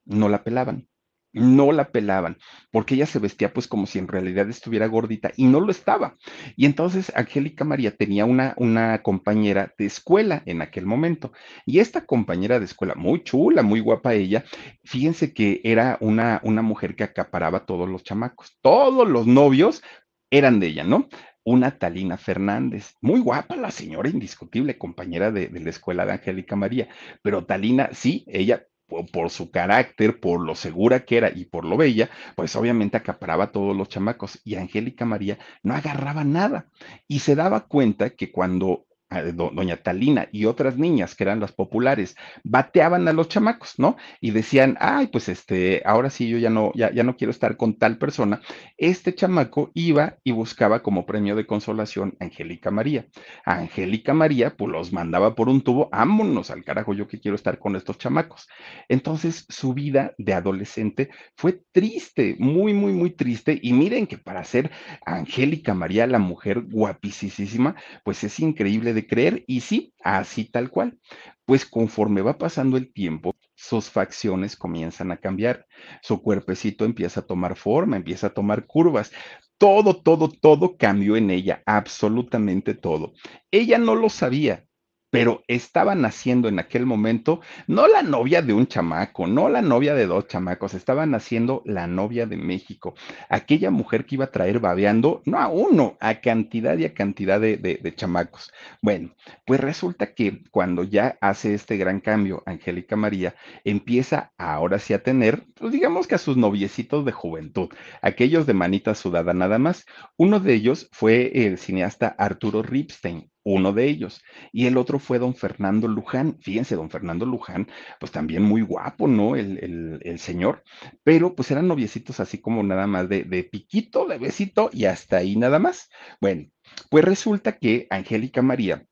[0.06, 0.91] No la pelaban
[1.34, 2.38] no la pelaban,
[2.72, 6.18] porque ella se vestía pues como si en realidad estuviera gordita y no lo estaba.
[6.56, 11.32] Y entonces Angélica María tenía una, una compañera de escuela en aquel momento.
[11.66, 14.44] Y esta compañera de escuela, muy chula, muy guapa ella,
[14.84, 19.82] fíjense que era una, una mujer que acaparaba todos los chamacos, todos los novios
[20.30, 21.08] eran de ella, ¿no?
[21.44, 22.96] una Talina Fernández.
[23.02, 26.88] Muy guapa la señora, indiscutible, compañera de, de, la escuela de Angélica María.
[27.24, 28.68] Pero Talina, sí, ella
[29.12, 33.46] por su carácter, por lo segura que era y por lo bella, pues obviamente acaparaba
[33.46, 36.68] a todos los chamacos y Angélica María no agarraba nada.
[37.08, 38.86] Y se daba cuenta que cuando
[39.34, 43.98] doña Talina y otras niñas que eran las populares bateaban a los chamacos, ¿no?
[44.22, 47.58] Y decían, ay, pues este, ahora sí yo ya no, ya, ya no quiero estar
[47.58, 48.42] con tal persona.
[48.78, 53.06] Este chamaco iba y buscaba como premio de consolación a Angélica María.
[53.46, 57.60] Angélica María, pues los mandaba por un tubo, vámonos al carajo, yo que quiero estar
[57.60, 58.48] con estos chamacos.
[58.88, 63.60] Entonces, su vida de adolescente fue triste, muy, muy, muy triste.
[63.62, 64.72] Y miren que para ser
[65.06, 71.00] Angélica María, la mujer guapísima, pues es increíble de creer y sí, así tal cual.
[71.46, 75.66] Pues conforme va pasando el tiempo, sus facciones comienzan a cambiar,
[76.02, 79.12] su cuerpecito empieza a tomar forma, empieza a tomar curvas.
[79.58, 83.14] todo, todo, todo cambió en ella, absolutamente todo.
[83.52, 84.66] Ella no lo sabía,
[85.12, 89.94] pero estaba naciendo en aquel momento no la novia de un chamaco, no la novia
[89.94, 92.96] de dos chamacos, estaba naciendo la novia de México,
[93.30, 97.40] aquella mujer que iba a traer babeando, no a uno, a cantidad y a cantidad
[97.40, 98.52] de, de chamacos.
[98.82, 99.14] Bueno,
[99.46, 105.04] pues resulta que cuando ya hace este gran cambio, Angélica María empieza ahora sí a
[105.04, 107.70] tener, pues digamos que a sus noviecitos de juventud,
[108.02, 109.86] aquellos de manita sudada nada más.
[110.18, 114.22] Uno de ellos fue el cineasta Arturo Ripstein, uno de ellos.
[114.52, 116.38] Y el otro fue don Fernando Luján.
[116.42, 117.68] Fíjense, don Fernando Luján,
[118.00, 119.36] pues también muy guapo, ¿no?
[119.36, 120.64] El, el, señor,
[121.04, 125.18] pero pues eran noviecitos así como nada más de, de piquito, de besito y hasta
[125.18, 125.90] ahí nada más.
[126.20, 126.50] Bueno,
[126.90, 128.86] pues resulta que Angélica María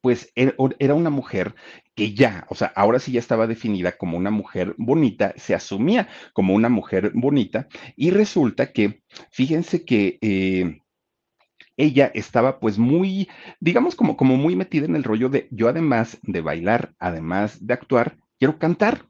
[0.00, 1.54] pues era una mujer
[1.94, 6.08] que ya, o sea, ahora sí ya estaba definida como una mujer bonita, se asumía
[6.32, 10.81] como una mujer bonita y resulta que, fíjense que eh,
[11.76, 13.28] ella estaba pues muy,
[13.60, 17.74] digamos como, como muy metida en el rollo de yo además de bailar, además de
[17.74, 19.06] actuar, quiero cantar.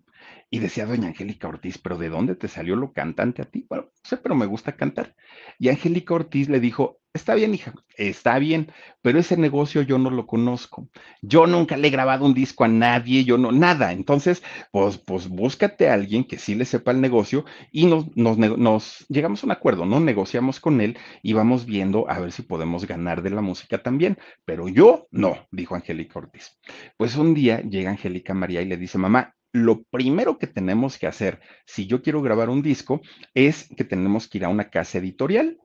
[0.55, 3.65] Y decía doña Angélica Ortiz, pero ¿de dónde te salió lo cantante a ti?
[3.71, 5.17] Bueno, no sé, pero me gusta cantar.
[5.59, 10.11] Y Angélica Ortiz le dijo, está bien, hija, está bien, pero ese negocio yo no
[10.11, 10.91] lo conozco.
[11.23, 13.93] Yo nunca le he grabado un disco a nadie, yo no, nada.
[13.93, 18.37] Entonces, pues, pues búscate a alguien que sí le sepa el negocio y nos, nos,
[18.37, 20.01] nos llegamos a un acuerdo, ¿no?
[20.01, 24.19] Negociamos con él y vamos viendo a ver si podemos ganar de la música también.
[24.45, 26.59] Pero yo no, dijo Angélica Ortiz.
[26.99, 31.07] Pues un día llega Angélica María y le dice, mamá, lo primero que tenemos que
[31.07, 33.01] hacer, si yo quiero grabar un disco,
[33.35, 35.59] es que tenemos que ir a una casa editorial.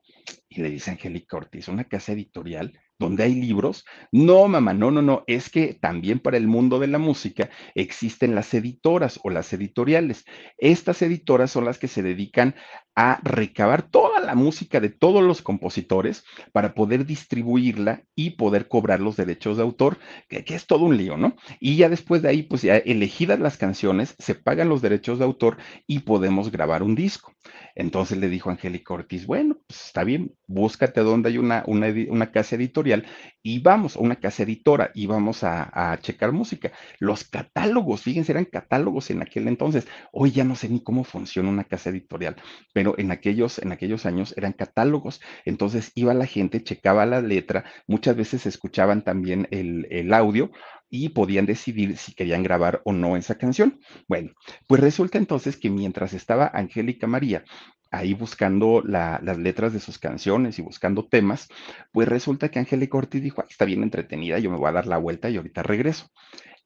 [0.50, 3.84] Y le dice Angélica Ortiz, una casa editorial donde hay libros.
[4.12, 5.24] No, mamá, no, no, no.
[5.26, 10.24] Es que también para el mundo de la música existen las editoras o las editoriales.
[10.58, 12.56] Estas editoras son las que se dedican
[13.00, 18.98] a recabar toda la música de todos los compositores para poder distribuirla y poder cobrar
[18.98, 21.36] los derechos de autor, que, es todo un lío, ¿no?
[21.60, 25.26] Y ya después de ahí, pues ya elegidas las canciones, se pagan los derechos de
[25.26, 27.32] autor y podemos grabar un disco.
[27.76, 32.32] Entonces le dijo Angélica Ortiz, bueno, pues está bien, búscate donde hay una, una, una
[32.32, 33.06] casa editorial
[33.48, 36.70] y vamos a una casa editora y vamos a, a, checar música.
[36.98, 39.88] Los catálogos, fíjense, eran catálogos en aquel entonces.
[40.12, 42.36] Hoy ya no sé ni cómo funciona una casa editorial,
[42.74, 45.22] pero en aquellos, en aquellos años eran catálogos.
[45.46, 50.50] Entonces iba la gente, checaba la letra, muchas veces escuchaban también el, el audio
[50.90, 53.80] y podían decidir si querían grabar o no esa canción.
[54.08, 54.32] Bueno,
[54.66, 57.44] pues resulta entonces que mientras estaba Angélica María
[57.90, 61.48] ahí buscando las letras de sus canciones y buscando temas,
[61.92, 64.98] pues resulta que Angélica Ortiz dijo, está bien entretenida, yo me voy a dar la
[64.98, 66.08] vuelta y ahorita regreso.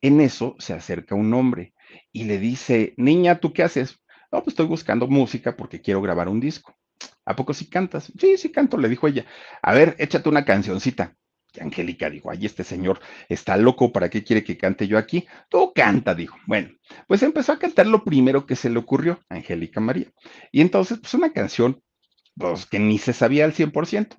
[0.00, 1.74] En eso se acerca un hombre
[2.12, 4.00] y le dice, niña, ¿tú qué haces?
[4.32, 6.74] No, pues estoy buscando música porque quiero grabar un disco.
[7.24, 8.12] ¿A poco sí cantas?
[8.18, 9.24] Sí, sí canto, le dijo ella.
[9.62, 11.14] A ver, échate una cancioncita.
[11.60, 15.26] Angélica dijo, ay, este señor está loco, ¿para qué quiere que cante yo aquí?
[15.48, 16.36] Tú canta, dijo.
[16.46, 16.70] Bueno,
[17.06, 20.12] pues empezó a cantar lo primero que se le ocurrió, Angélica María.
[20.50, 21.82] Y entonces, pues una canción,
[22.36, 24.16] pues que ni se sabía al 100%.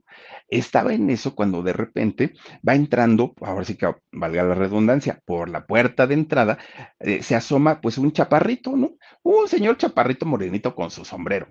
[0.49, 2.33] Estaba en eso cuando de repente
[2.67, 6.59] va entrando, ahora sí que valga la redundancia, por la puerta de entrada,
[6.99, 8.91] eh, se asoma pues un chaparrito, ¿no?
[9.23, 11.47] Un señor chaparrito morenito con su sombrero.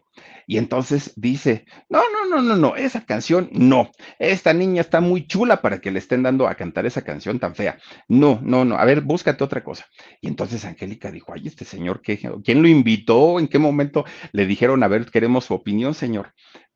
[0.46, 3.90] Y entonces dice, no, no, no, no, no, esa canción no.
[4.18, 7.54] Esta niña está muy chula para que le estén dando a cantar esa canción tan
[7.54, 7.78] fea.
[8.08, 9.86] No, no, no, a ver, búscate otra cosa.
[10.20, 13.38] Y entonces Angélica dijo, ay, este señor, ¿qué, ¿quién lo invitó?
[13.38, 16.32] ¿En qué momento le dijeron, a ver, queremos su opinión, señor?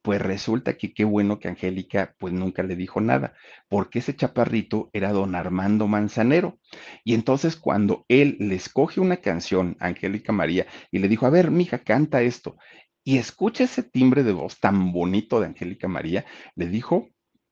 [0.06, 3.34] Pues resulta que qué bueno que Angélica pues nunca le dijo nada,
[3.68, 6.60] porque ese chaparrito era don Armando Manzanero.
[7.02, 11.50] Y entonces cuando él le escoge una canción, Angélica María, y le dijo, a ver,
[11.50, 12.56] mija, canta esto,
[13.02, 17.08] y escucha ese timbre de voz tan bonito de Angélica María, le dijo,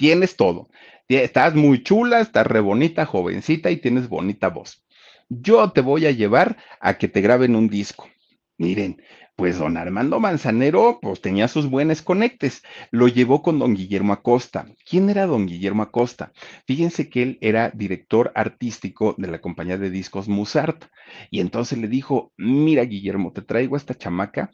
[0.00, 0.70] tienes todo.
[1.08, 4.82] Estás muy chula, estás re bonita, jovencita y tienes bonita voz.
[5.28, 8.08] Yo te voy a llevar a que te graben un disco.
[8.56, 9.02] Miren,
[9.36, 12.62] pues don Armando Manzanero, pues tenía sus buenos conectes.
[12.90, 14.66] Lo llevó con don Guillermo Acosta.
[14.88, 16.32] ¿Quién era don Guillermo Acosta?
[16.66, 20.86] Fíjense que él era director artístico de la compañía de discos Musart.
[21.30, 24.50] Y entonces le dijo, mira Guillermo, te traigo a esta chamaca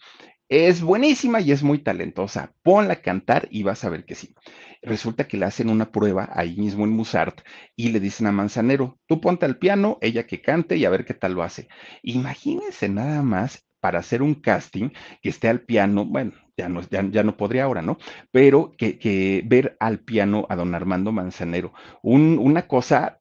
[0.48, 2.52] es buenísima y es muy talentosa.
[2.62, 4.34] Ponla a cantar y vas a ver que sí.
[4.82, 7.40] Resulta que le hacen una prueba ahí mismo en Musart
[7.74, 11.04] y le dicen a Manzanero, tú ponte al piano, ella que cante y a ver
[11.04, 11.68] qué tal lo hace.
[12.02, 14.90] Imagínense nada más para hacer un casting
[15.22, 17.98] que esté al piano, bueno, ya no, ya, no podría ahora, ¿no?
[18.32, 21.72] Pero que, ver al piano a don Armando Manzanero,
[22.02, 23.15] una cosa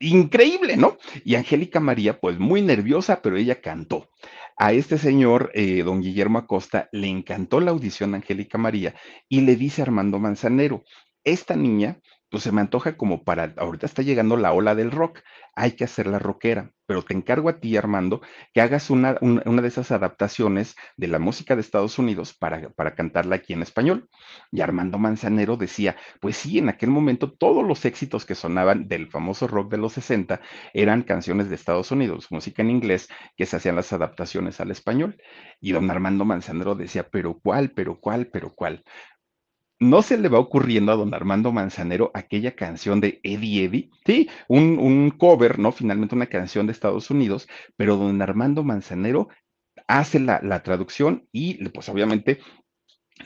[0.00, 0.96] increíble, ¿no?
[1.24, 4.08] Y Angélica María, pues muy nerviosa, pero ella cantó.
[4.56, 8.94] A este señor, eh, don Guillermo Acosta, le encantó la audición Angélica María
[9.28, 10.84] y le dice Armando Manzanero,
[11.24, 15.20] esta niña pues se me antoja como para, ahorita está llegando la ola del rock,
[15.54, 18.20] hay que hacer la rockera, pero te encargo a ti, Armando,
[18.54, 22.94] que hagas una, una, de esas adaptaciones de la música de Estados Unidos para, para,
[22.94, 24.08] cantarla aquí en español.
[24.50, 29.08] Y Armando Manzanero decía, pues sí, en aquel momento todos los éxitos que sonaban del
[29.08, 30.40] famoso rock de los 60
[30.72, 35.16] eran canciones de Estados Unidos, música en inglés, que se hacían las adaptaciones al español.
[35.60, 38.84] Y don Armando Manzanero decía, pero cuál, pero cuál, pero cuál
[39.80, 44.28] no se le va ocurriendo a don Armando Manzanero aquella canción de Eddie Eddie, sí,
[44.46, 45.72] un, cover, ¿no?
[45.72, 49.28] Finalmente una canción de Estados Unidos, pero don Armando Manzanero
[49.88, 52.40] hace la, la traducción y pues obviamente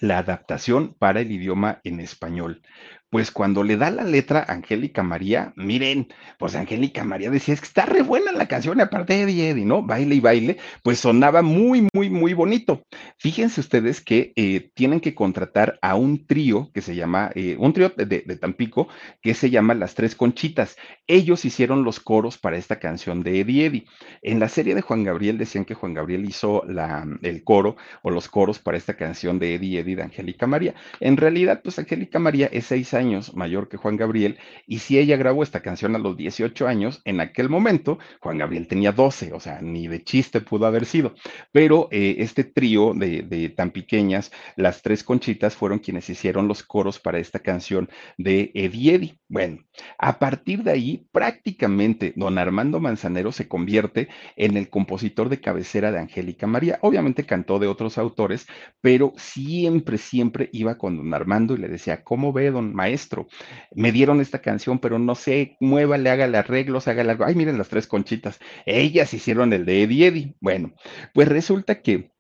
[0.01, 2.63] la adaptación para el idioma en español
[3.11, 7.67] pues cuando le da la letra Angélica María, miren, pues Angélica María decía, es que
[7.67, 9.83] está re buena la canción, aparte de Eddie, Eddie, ¿no?
[9.83, 12.83] Baile y baile, pues sonaba muy, muy, muy bonito.
[13.19, 17.73] Fíjense ustedes que eh, tienen que contratar a un trío que se llama, eh, un
[17.73, 18.89] trío de, de, Tampico,
[19.23, 20.77] que se llama Las Tres Conchitas.
[21.07, 23.87] Ellos hicieron los coros para esta canción de Eddie, Eddie.
[24.23, 28.11] En la serie de Juan Gabriel decían que Juan Gabriel hizo la, el coro o
[28.11, 30.75] los coros para esta canción de Eddie, Eddie de Angélica María.
[31.01, 35.17] En realidad, pues Angélica María es seis años mayor que Juan Gabriel, y si ella
[35.17, 39.41] grabó esta canción a los 18 años, en aquel momento Juan Gabriel tenía 12, o
[39.41, 41.15] sea, ni de chiste pudo haber sido.
[41.53, 46.99] Pero eh, este trío de, tan pequeñas, las tres conchitas, fueron quienes hicieron los coros
[46.99, 47.89] para esta canción
[48.19, 49.19] de Eddie Eddie.
[49.35, 49.65] Bueno,
[49.99, 54.07] a partir de ahí, prácticamente don Armando Manzanero se convierte
[54.37, 56.79] en el compositor de cabecera de Angélica María.
[56.83, 58.47] Obviamente cantó de otros autores,
[58.81, 63.27] pero siempre, siempre iba con don Armando y le decía, ¿cómo ve, don maestro?
[63.75, 67.25] me dieron esta canción, pero no sé, muévale, hágale arreglos, hágale algo.
[67.25, 70.37] Ay, miren las tres conchitas, ellas hicieron el de Eddie Eddie.
[70.41, 70.75] Bueno,
[71.13, 72.13] pues resulta que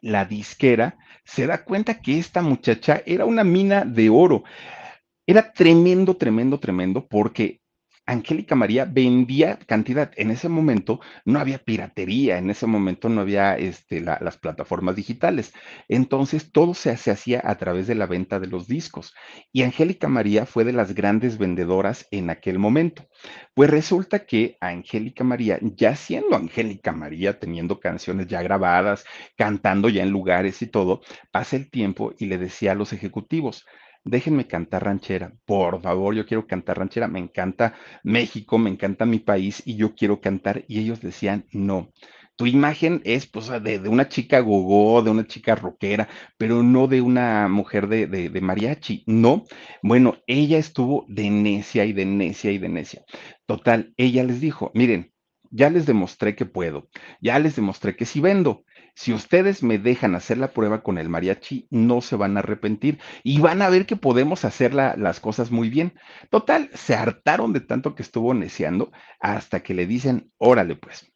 [0.00, 4.44] la disquera se da cuenta que esta muchacha era una mina de oro.
[5.26, 7.60] Era tremendo, tremendo, tremendo, porque
[8.06, 10.10] Angélica María vendía cantidad.
[10.16, 15.52] En ese momento no había piratería, en ese momento no había este, las plataformas digitales.
[15.88, 19.14] Entonces todo se, se, hacía a través de la venta de los discos.
[19.52, 23.08] Y Angélica María fue de las grandes vendedoras en aquel momento.
[23.54, 29.04] Pues resulta que Angélica María, ya siendo Angélica María, teniendo canciones ya grabadas,
[29.36, 33.64] cantando ya en lugares y todo, pasa el tiempo y le decía a los ejecutivos,
[34.04, 39.18] déjenme cantar ranchera, por favor, yo quiero cantar ranchera, me encanta México, me encanta mi
[39.18, 40.64] país y yo quiero cantar.
[40.68, 41.92] Y ellos decían, no.
[42.36, 47.00] Tu imagen es pues, de, una chica gogó, de una chica rockera, pero no de
[47.02, 49.44] una mujer de, de, de mariachi, no.
[49.82, 53.02] Bueno, ella estuvo de necia y de necia y de necia.
[53.46, 55.12] Total, ella les dijo, miren,
[55.50, 56.88] ya les demostré que puedo,
[57.20, 58.64] ya les demostré que sí vendo.
[58.94, 62.98] Si ustedes me dejan hacer la prueba con el mariachi, no se van a arrepentir
[63.22, 65.94] y van a ver que podemos hacer las cosas muy bien.
[66.30, 71.12] Total, se hartaron de tanto que estuvo neceando hasta que le dicen, órale pues.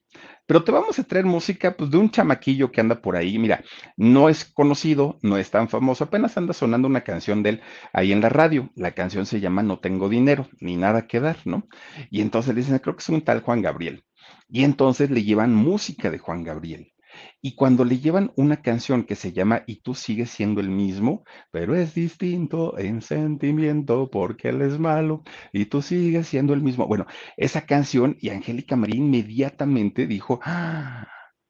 [0.47, 3.39] Pero te vamos a traer música pues, de un chamaquillo que anda por ahí.
[3.39, 3.65] Mira,
[3.97, 7.61] no es conocido, no es tan famoso, apenas anda sonando una canción de él
[7.93, 8.71] ahí en la radio.
[8.77, 11.67] La canción se llama No tengo dinero, ni nada que dar, ¿no?
[12.11, 14.05] Y entonces le dicen, creo que es un tal Juan Gabriel.
[14.49, 16.93] Y entonces le llevan música de Juan Gabriel.
[17.41, 21.25] Y cuando le llevan una canción que se llama Y tú sigues siendo el mismo,
[21.51, 26.87] pero es distinto en sentimiento porque él es malo y tú sigues siendo el mismo.
[26.87, 27.07] Bueno,
[27.37, 31.07] esa canción y Angélica María inmediatamente dijo, ¡Ah!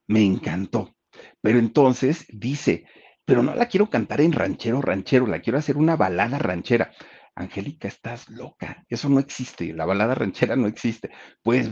[0.09, 0.95] me encantó.
[1.41, 2.85] Pero entonces dice,
[3.25, 6.93] pero no la quiero cantar en ranchero, ranchero, la quiero hacer una balada ranchera.
[7.37, 11.11] Angélica, estás loca, eso no existe, la balada ranchera no existe.
[11.43, 11.71] Pues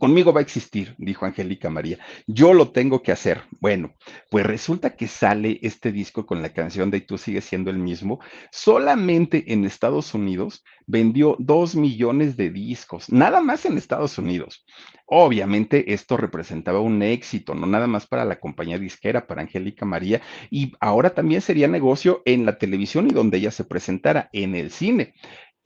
[0.00, 1.98] conmigo va a existir, dijo Angélica María.
[2.26, 3.42] Yo lo tengo que hacer.
[3.60, 3.94] Bueno,
[4.30, 7.78] pues resulta que sale este disco con la canción de Y tú sigues siendo el
[7.78, 8.20] mismo.
[8.50, 14.64] Solamente en Estados Unidos vendió dos millones de discos, nada más en Estados Unidos.
[15.06, 20.22] Obviamente esto representaba un éxito, no nada más para la compañía disquera, para Angélica María,
[20.50, 24.70] y ahora también sería negocio en la televisión y donde ella se presentara, en el
[24.70, 25.14] cine.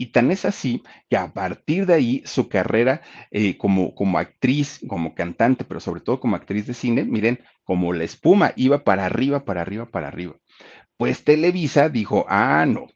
[0.00, 3.02] Y tan es así que a partir de ahí su carrera
[3.32, 7.92] eh, como, como actriz, como cantante, pero sobre todo como actriz de cine, miren, como
[7.92, 10.36] la espuma, iba para arriba, para arriba, para arriba.
[10.96, 12.86] Pues Televisa dijo, ah, no,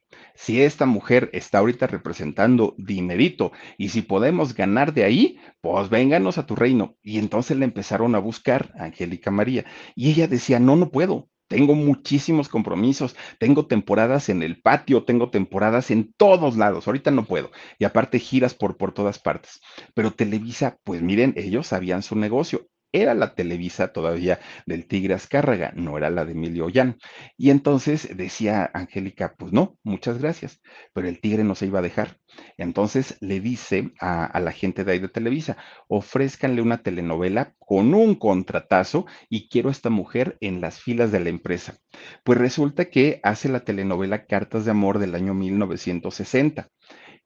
[0.43, 6.37] si esta mujer está ahorita representando dinerito y si podemos ganar de ahí, pues vénganos
[6.37, 6.97] a tu reino.
[7.01, 9.65] Y entonces le empezaron a buscar a Angélica María.
[9.95, 15.31] Y ella decía, no, no puedo, tengo muchísimos compromisos, tengo temporadas en el patio, tengo
[15.31, 17.53] temporadas en todos lados, ahorita no puedo.
[17.79, 19.61] Y aparte giras por, por todas partes.
[19.95, 25.73] Pero Televisa, pues miren, ellos sabían su negocio era la Televisa todavía del Tigre Azcárraga,
[25.75, 26.99] no era la de Emilio Ollán.
[27.37, 30.61] Y entonces decía Angélica, pues no, muchas gracias,
[30.93, 32.19] pero el Tigre no se iba a dejar.
[32.57, 35.57] Entonces le dice a, la gente de ahí de Televisa,
[35.89, 41.21] ofrézcanle una telenovela con un contratazo y quiero a esta mujer en las filas de
[41.21, 41.79] la empresa.
[42.25, 46.69] Pues resulta que hace la telenovela Cartas de Amor del año 1960.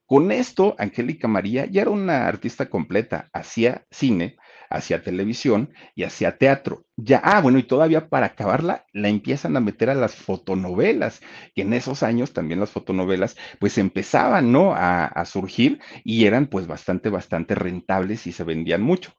[0.06, 4.36] Con esto, Angélica María ya era una artista completa, hacía cine,
[4.70, 6.84] hacia televisión y hacia teatro.
[6.96, 11.20] Ya, ah, bueno, y todavía para acabarla, la empiezan a meter a las fotonovelas,
[11.54, 14.72] que en esos años también las fotonovelas, pues empezaban, ¿no?
[14.74, 19.12] A, a surgir y eran pues bastante, bastante rentables y se vendían mucho.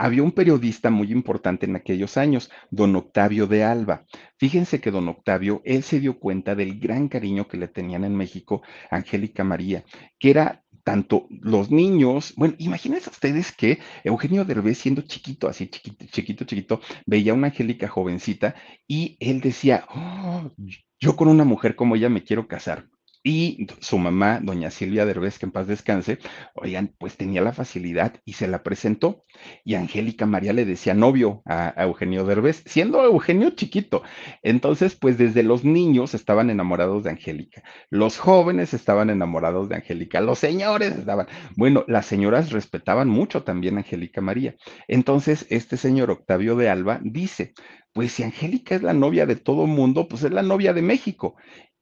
[0.00, 4.04] Había un periodista muy importante en aquellos años, don Octavio de Alba.
[4.36, 8.14] Fíjense que don Octavio, él se dio cuenta del gran cariño que le tenían en
[8.14, 8.62] México
[8.92, 9.82] a Angélica María,
[10.20, 16.06] que era tanto los niños, bueno, imagínense ustedes que Eugenio Derbez siendo chiquito, así chiquito,
[16.06, 18.54] chiquito, chiquito, veía a una Angélica jovencita
[18.86, 20.50] y él decía, oh,
[20.98, 22.88] yo con una mujer como ella me quiero casar.
[23.22, 26.18] Y su mamá, doña Silvia Derbez, que en paz descanse,
[26.54, 29.24] oigan, pues tenía la facilidad y se la presentó.
[29.64, 34.02] Y Angélica María le decía novio a, Eugenio Derbez, siendo Eugenio chiquito.
[34.42, 40.20] Entonces, pues desde los niños estaban enamorados de Angélica, los jóvenes estaban enamorados de Angélica,
[40.20, 41.26] los señores estaban.
[41.56, 44.54] Bueno, las señoras respetaban mucho también a Angélica María.
[44.86, 47.52] Entonces, este señor Octavio de Alba dice,
[47.92, 51.36] pues si Angélica es la novia de todo mundo, pues es la novia de México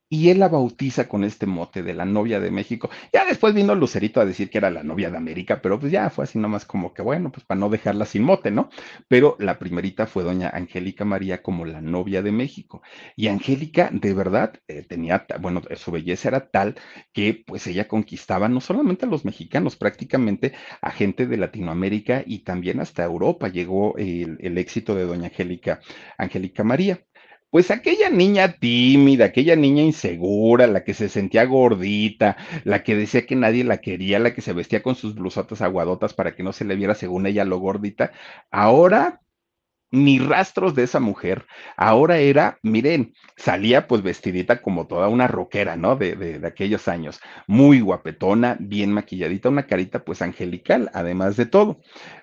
[0.08, 2.90] y él la bautiza con este mote de la novia de México.
[3.12, 6.08] Ya después vino Lucerito a decir que era la novia de América, pero pues ya
[6.10, 8.70] fue así nomás como que bueno, pues para no dejarla sin mote, ¿no?
[9.08, 12.82] Pero la primerita fue doña Angélica María como la novia de México.
[13.16, 16.76] Y Angélica, de verdad, eh, tenía, bueno, su belleza era tal
[17.12, 22.40] que pues ella conquistaba no solamente a los mexicanos, prácticamente a gente de Latinoamérica y
[22.40, 25.80] también hasta Europa llegó el, el éxito de doña Angélica,
[26.18, 27.00] Angélica María.
[27.50, 33.24] Pues aquella niña tímida, aquella niña insegura, la que se sentía gordita, la que decía
[33.26, 36.52] que nadie la quería, la que se vestía con sus blusotas aguadotas para que no
[36.52, 38.12] se le viera según ella lo gordita,
[38.50, 39.22] ahora
[39.96, 41.46] ni rastros de esa mujer.
[41.76, 45.96] Ahora era, miren, salía pues vestidita como toda una rockera, ¿no?
[45.96, 47.20] De, de, aquellos años.
[47.46, 51.80] Muy guapetona, bien maquilladita, una carita pues angelical, además de todo.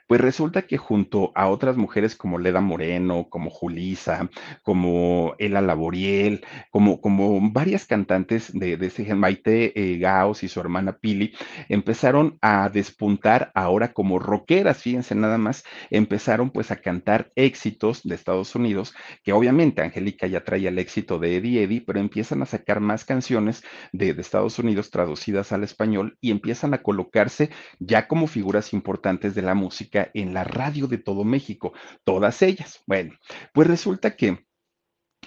[0.07, 4.29] Pues resulta que junto a otras mujeres como Leda Moreno, como Julisa,
[4.61, 10.59] como Ela Laboriel, como, como varias cantantes de, de ese Maite eh, Gaos y su
[10.59, 11.33] hermana Pili,
[11.69, 17.62] empezaron a despuntar ahora como rockeras, fíjense nada más, empezaron pues a cantar éxitos
[18.03, 18.93] de Estados Unidos,
[19.23, 23.05] que obviamente Angélica ya traía el éxito de Eddie Eddie, pero empiezan a sacar más
[23.05, 27.49] canciones de, de Estados Unidos traducidas al español y empiezan a colocarse
[27.79, 32.81] ya como figuras importantes de la música en la radio de todo México, todas ellas.
[32.85, 33.13] Bueno,
[33.53, 34.45] pues resulta que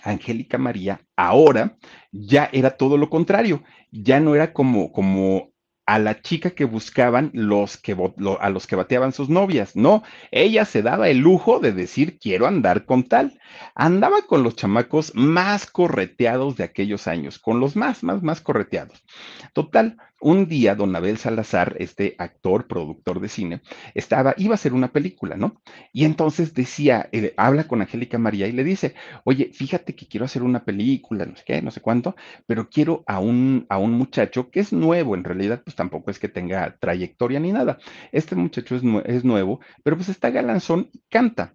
[0.02, 1.78] Angélica María ahora
[2.12, 5.52] ya era todo lo contrario, ya no era como, como
[5.86, 7.96] a la chica que buscaban los que
[8.40, 9.76] a los que bateaban sus novias.
[9.76, 13.38] No, ella se daba el lujo de decir quiero andar con tal.
[13.74, 19.04] Andaba con los chamacos más correteados de aquellos años, con los más, más, más correteados.
[19.52, 19.96] Total,
[20.26, 23.62] un día don Abel Salazar, este actor, productor de cine,
[23.94, 25.62] estaba, iba a hacer una película, ¿no?
[25.92, 30.24] Y entonces decía, eh, habla con Angélica María y le dice, oye, fíjate que quiero
[30.26, 33.92] hacer una película, no sé qué, no sé cuánto, pero quiero a un, a un
[33.92, 37.78] muchacho que es nuevo, en realidad, pues tampoco es que tenga trayectoria ni nada.
[38.10, 41.54] Este muchacho es, es nuevo, pero pues está galanzón y canta.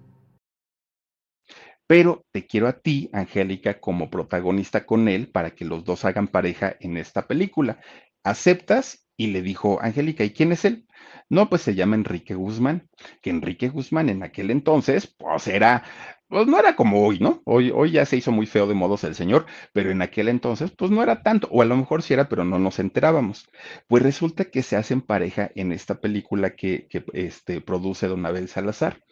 [1.91, 6.29] pero te quiero a ti, Angélica, como protagonista con él para que los dos hagan
[6.29, 7.81] pareja en esta película.
[8.23, 9.05] ¿Aceptas?
[9.17, 10.87] y le dijo, Angélica, ¿y quién es él?
[11.29, 12.89] No, pues se llama Enrique Guzmán,
[13.21, 15.83] que Enrique Guzmán en aquel entonces, pues era,
[16.29, 17.41] pues no era como hoy, ¿no?
[17.45, 20.71] Hoy, hoy ya se hizo muy feo de modos el señor, pero en aquel entonces,
[20.71, 23.47] pues no era tanto, o a lo mejor sí era, pero no nos enterábamos.
[23.87, 28.47] Pues resulta que se hacen pareja en esta película que, que este, produce Don Abel
[28.47, 29.03] Salazar.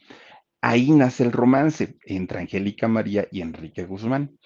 [0.62, 4.38] Ahí nace el romance entre Angélica María y Enrique Guzmán.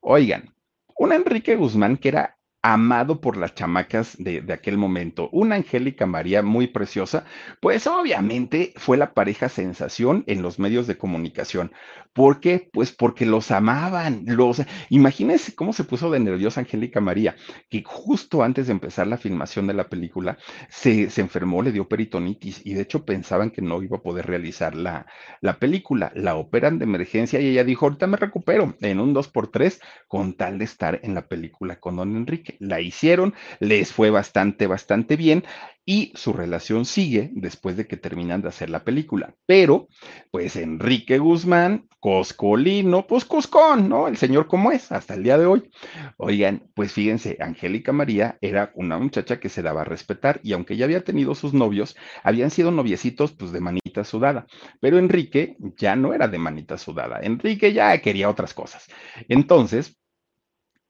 [0.00, 0.54] Oigan,
[0.96, 5.28] un Enrique Guzmán que era amado por las chamacas de, de, aquel momento.
[5.32, 7.24] Una Angélica María muy preciosa,
[7.60, 11.72] pues obviamente fue la pareja sensación en los medios de comunicación.
[12.12, 12.68] ¿Por qué?
[12.72, 14.24] Pues porque los amaban.
[14.26, 14.62] Los...
[14.90, 17.34] Imagínense cómo se puso de nerviosa Angélica María,
[17.68, 20.38] que justo antes de empezar la filmación de la película
[20.68, 24.26] se, se enfermó, le dio peritonitis y de hecho pensaban que no iba a poder
[24.26, 25.06] realizar la,
[25.40, 26.12] la película.
[26.14, 30.58] La operan de emergencia y ella dijo, ahorita me recupero en un 2x3 con tal
[30.58, 35.44] de estar en la película con don Enrique la hicieron, les fue bastante, bastante bien
[35.84, 39.34] y su relación sigue después de que terminan de hacer la película.
[39.46, 39.88] Pero,
[40.30, 44.08] pues Enrique Guzmán, Coscolino, pues Cuscón, ¿no?
[44.08, 45.70] El señor como es hasta el día de hoy.
[46.16, 50.76] Oigan, pues fíjense, Angélica María era una muchacha que se daba a respetar y aunque
[50.76, 54.46] ya había tenido sus novios, habían sido noviecitos pues de manita sudada,
[54.80, 58.86] pero Enrique ya no era de manita sudada, Enrique ya quería otras cosas.
[59.28, 59.96] Entonces,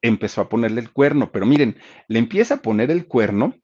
[0.02, 1.76] empezó a ponerle el cuerno, pero miren,
[2.08, 3.54] le empieza a poner el cuerno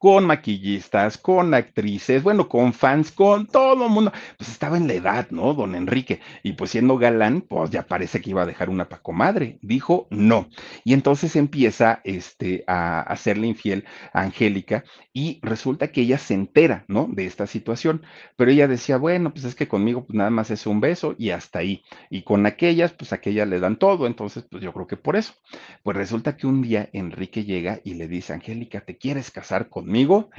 [0.00, 4.10] con maquillistas, con actrices, bueno, con fans, con todo el mundo.
[4.38, 5.52] Pues estaba en la edad, ¿no?
[5.52, 6.20] Don Enrique.
[6.42, 9.58] Y pues siendo galán, pues ya parece que iba a dejar una pacomadre.
[9.60, 10.48] Dijo no.
[10.84, 13.84] Y entonces empieza este, a hacerle infiel
[14.14, 17.06] a Angélica y resulta que ella se entera, ¿no?
[17.06, 18.02] De esta situación.
[18.36, 21.28] Pero ella decía, bueno, pues es que conmigo pues nada más es un beso y
[21.28, 21.82] hasta ahí.
[22.08, 24.06] Y con aquellas, pues aquellas le dan todo.
[24.06, 25.34] Entonces, pues yo creo que por eso.
[25.82, 29.89] Pues resulta que un día Enrique llega y le dice, Angélica, ¿te quieres casar conmigo?
[29.90, 30.30] Conmigo.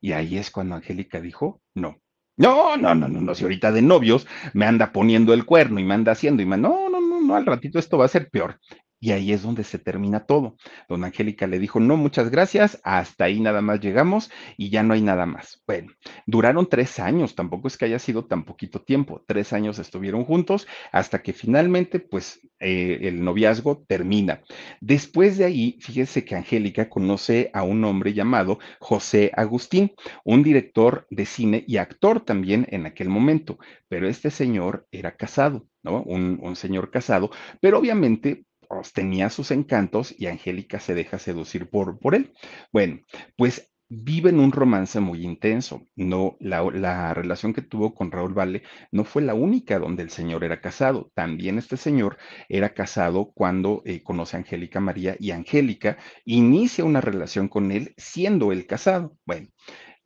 [0.00, 2.00] Y ahí es cuando Angélica dijo, no.
[2.36, 5.84] No, no, no, no, no, si ahorita de novios me anda poniendo el cuerno y
[5.84, 8.30] me anda haciendo y me, no, no, no, no, al ratito esto va a ser
[8.30, 8.60] peor.
[9.00, 10.56] Y ahí es donde se termina todo.
[10.88, 14.94] Don Angélica le dijo, no, muchas gracias, hasta ahí nada más llegamos y ya no
[14.94, 15.62] hay nada más.
[15.66, 15.92] Bueno,
[16.26, 20.66] duraron tres años, tampoco es que haya sido tan poquito tiempo, tres años estuvieron juntos
[20.92, 24.42] hasta que finalmente, pues, eh, el noviazgo termina.
[24.80, 29.92] Después de ahí, fíjese que Angélica conoce a un hombre llamado José Agustín,
[30.24, 35.66] un director de cine y actor también en aquel momento, pero este señor era casado.
[35.84, 36.02] ¿no?
[36.02, 37.30] Un, un, señor casado,
[37.60, 38.44] pero obviamente
[38.92, 42.32] tenía sus encantos y Angélica se deja seducir por, por él.
[42.72, 43.00] Bueno,
[43.36, 45.82] pues viven un romance muy intenso.
[45.96, 48.62] No, la, la, relación que tuvo con Raúl Vale
[48.92, 51.10] no fue la única donde el señor era casado.
[51.14, 57.00] También este señor era casado cuando eh, conoce a Angélica María y Angélica inicia una
[57.00, 59.16] relación con él siendo él casado.
[59.24, 59.48] Bueno.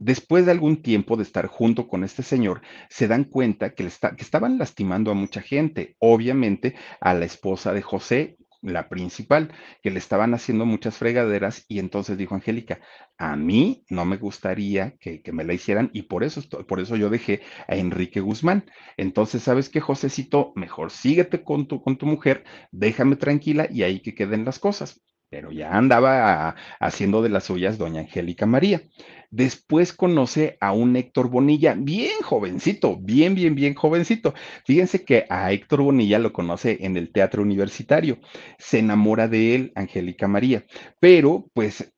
[0.05, 2.61] Después de algún tiempo de estar junto con este señor,
[2.91, 7.73] se dan cuenta que, está, que estaban lastimando a mucha gente, obviamente a la esposa
[7.73, 9.53] de José la principal,
[9.83, 12.81] que le estaban haciendo muchas fregaderas y entonces dijo Angélica,
[13.19, 16.97] a mí no me gustaría que, que, me la hicieran y por eso, por eso
[16.97, 18.65] yo dejé a Enrique Guzmán.
[18.97, 20.53] Entonces, ¿sabes qué, Josecito?
[20.57, 25.03] Mejor síguete con tu, con tu mujer, déjame tranquila y ahí que queden las cosas
[25.33, 28.83] pero ya andaba haciendo de las suyas doña Angélica María.
[29.31, 34.35] Después conoce a un Héctor Bonilla, bien jovencito, bien, bien, bien jovencito.
[34.67, 38.19] Fíjense que a Héctor Bonilla lo conoce en el teatro universitario.
[38.59, 40.67] Se enamora de él, Angélica María,
[41.01, 41.91] pero pues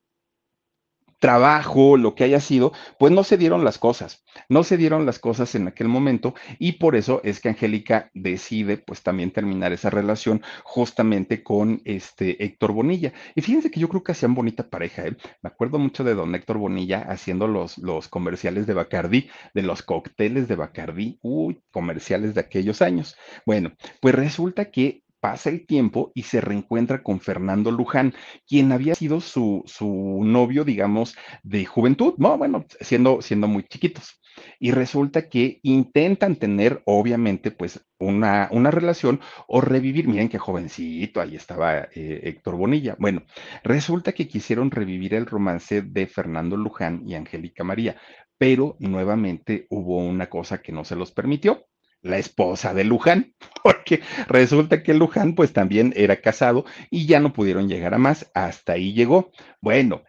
[1.25, 5.19] trabajo, lo que haya sido, pues no se dieron las cosas, no se dieron las
[5.19, 9.89] cosas en aquel momento y por eso es que Angélica decide pues también terminar esa
[9.89, 13.15] relación justamente con este Héctor Bonilla.
[13.35, 15.17] Y fíjense que yo creo que hacían bonita pareja, ¿eh?
[15.41, 19.83] me acuerdo mucho de don Héctor Bonilla haciendo los, los comerciales de Bacardí, de los
[19.83, 23.17] cócteles de Bacardí, uy, comerciales de aquellos años.
[23.47, 23.73] Bueno,
[24.03, 28.13] pues resulta que pasa el tiempo y se reencuentra con Fernando Luján,
[28.47, 34.21] quien había sido su, su novio, digamos, de juventud, no, bueno, siendo, siendo muy chiquitos.
[34.61, 39.19] Y resulta que intentan tener, obviamente, pues una, una relación
[39.49, 42.95] o revivir, miren qué jovencito, ahí estaba eh, Héctor Bonilla.
[42.99, 43.23] Bueno,
[43.63, 47.97] resulta que quisieron revivir el romance de Fernando Luján y Angélica María,
[48.37, 51.65] pero nuevamente hubo una cosa que no se los permitió
[52.05, 53.35] la esposa de Luján,
[53.65, 58.31] porque resulta que Luján pues también era casado y ya no pudieron llegar a más,
[58.35, 59.33] hasta ahí llegó.
[59.61, 60.03] Bueno,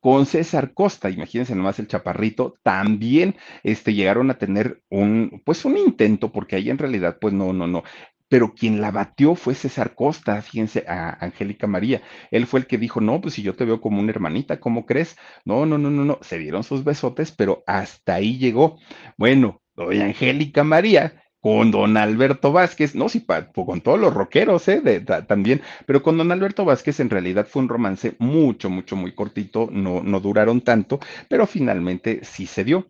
[0.00, 5.76] con César Costa, imagínense nomás el chaparrito, también este, llegaron a tener un, pues un
[5.78, 7.84] intento, porque ahí en realidad pues no, no, no,
[8.32, 12.00] pero quien la batió fue César Costa, fíjense, a Angélica María.
[12.30, 14.86] Él fue el que dijo, no, pues si yo te veo como una hermanita, ¿cómo
[14.86, 15.16] crees?
[15.44, 18.78] No, no, no, no, no, se dieron sus besotes, pero hasta ahí llegó.
[19.18, 24.80] Bueno, doña Angélica María con don Alberto Vázquez, no, sí, con todos los rockeros, ¿eh?
[25.26, 29.68] también, pero con don Alberto Vázquez en realidad fue un romance mucho, mucho, muy cortito,
[29.72, 32.86] no, no duraron tanto, pero finalmente sí se dio.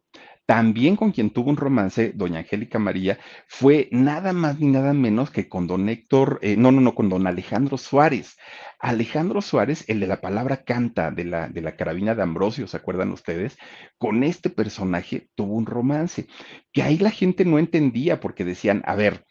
[0.53, 5.31] También con quien tuvo un romance, doña Angélica María, fue nada más ni nada menos
[5.31, 8.37] que con don Héctor, eh, no, no, no, con don Alejandro Suárez.
[8.79, 12.77] Alejandro Suárez, el de la palabra canta de la, de la carabina de Ambrosio, ¿se
[12.77, 13.57] acuerdan ustedes?
[13.97, 16.27] Con este personaje tuvo un romance,
[16.71, 19.25] que ahí la gente no entendía porque decían, a ver,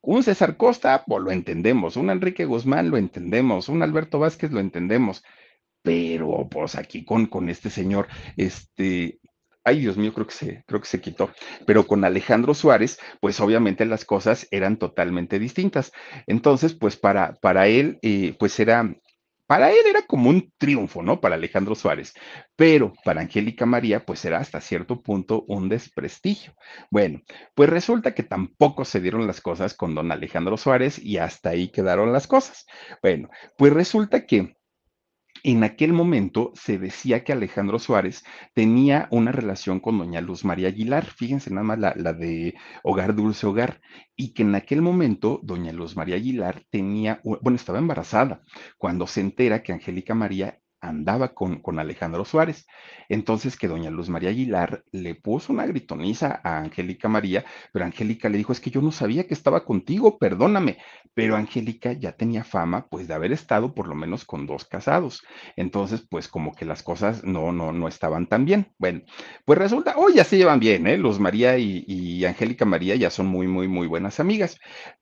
[0.00, 4.58] un César Costa, pues lo entendemos, un Enrique Guzmán lo entendemos, un Alberto Vázquez lo
[4.58, 5.22] entendemos,
[5.82, 9.19] pero pues aquí con, con este señor, este,
[9.64, 11.30] ay Dios mío, creo que se, creo que se quitó.
[11.66, 15.92] Pero con Alejandro Suárez, pues obviamente las cosas eran totalmente distintas.
[16.26, 18.94] Entonces, pues para, para él, eh, pues era,
[19.46, 21.20] para él era como un triunfo, ¿no?
[21.20, 22.14] Para Alejandro Suárez.
[22.56, 26.54] Pero para Angélica María, pues era hasta cierto punto un desprestigio.
[26.90, 27.20] Bueno,
[27.54, 31.68] pues resulta que tampoco se dieron las cosas con don Alejandro Suárez y hasta ahí
[31.68, 32.66] quedaron las cosas.
[33.02, 34.54] Bueno, pues resulta que
[35.42, 38.24] en aquel momento se decía que Alejandro Suárez
[38.54, 43.14] tenía una relación con doña Luz María Aguilar, fíjense nada más la, la, de Hogar
[43.14, 43.80] Dulce Hogar,
[44.16, 48.42] y que en aquel momento doña Luz María Aguilar tenía, bueno, estaba embarazada
[48.78, 52.66] cuando se entera que Angélica María andaba con, con, Alejandro Suárez.
[53.08, 58.28] Entonces que doña Luz María Aguilar le puso una gritoniza a Angélica María, pero Angélica
[58.28, 60.78] le dijo, es que yo no sabía que estaba contigo, perdóname.
[61.14, 65.22] Pero Angélica ya tenía fama, pues, de haber estado por lo menos con dos casados.
[65.56, 68.72] Entonces, pues, como que las cosas no, no, no estaban tan bien.
[68.78, 69.02] Bueno,
[69.44, 70.96] pues resulta, hoy ya se llevan bien, ¿eh?
[70.96, 74.58] Luz María y, y Angélica María ya son muy, muy, muy buenas amigas.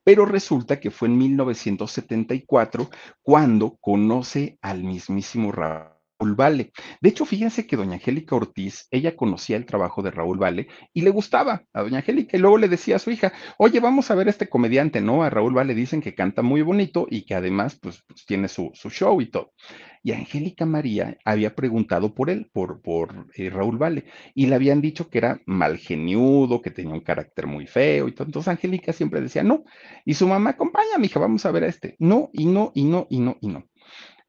[0.08, 2.88] Pero resulta que fue en 1974
[3.20, 6.72] cuando conoce al mismísimo Raúl Vale.
[7.02, 11.02] De hecho, fíjense que doña Angélica Ortiz, ella conocía el trabajo de Raúl Vale y
[11.02, 14.14] le gustaba a doña Angélica y luego le decía a su hija, oye, vamos a
[14.14, 15.24] ver a este comediante, ¿no?
[15.24, 18.70] A Raúl Vale dicen que canta muy bonito y que además, pues, pues tiene su,
[18.72, 19.52] su, show y todo.
[20.02, 24.80] Y Angélica María había preguntado por él, por, por eh, Raúl Vale, y le habían
[24.80, 28.26] dicho que era mal geniudo, que tenía un carácter muy feo y todo.
[28.26, 29.64] Entonces Angélica siempre decía, no.
[30.04, 31.96] Y su mamá, acompaña, hija, vamos a ver a este.
[31.98, 33.64] No, y no, y no, y no, y no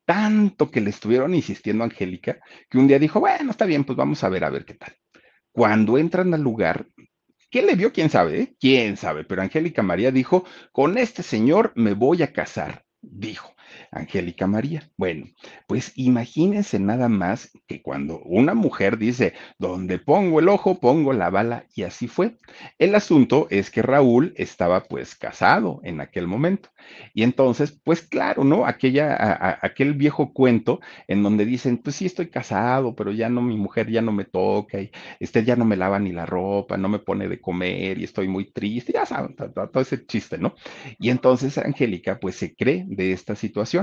[0.09, 3.95] tanto que le estuvieron insistiendo a Angélica, que un día dijo, bueno, está bien, pues
[3.95, 4.95] vamos a ver, a ver qué tal.
[5.51, 6.88] Cuando entran al lugar,
[7.51, 7.93] ¿qué le vio?
[7.93, 8.41] ¿Quién sabe?
[8.41, 8.55] Eh?
[8.59, 9.24] ¿Quién sabe?
[9.24, 13.53] Pero Angélica María dijo, con este señor me voy a casar, dijo.
[13.92, 14.90] Angélica María.
[14.98, 15.28] Bueno,
[15.68, 21.30] pues imagínense nada más que cuando una mujer dice, donde pongo el ojo, pongo la
[21.30, 22.38] bala, y así fue.
[22.78, 26.70] El asunto es que Raúl estaba pues casado en aquel momento.
[27.14, 28.66] Y entonces, pues claro, ¿no?
[28.66, 33.58] Aquella, aquel viejo cuento en donde dicen, pues sí estoy casado, pero ya no, mi
[33.58, 36.90] mujer ya no me toca, y este ya no me lava ni la ropa, no
[36.90, 40.56] me pone de comer, y estoy muy triste, ya saben, todo ese chiste, ¿no?
[41.00, 43.79] Y entonces Angélica pues se cree de esta situación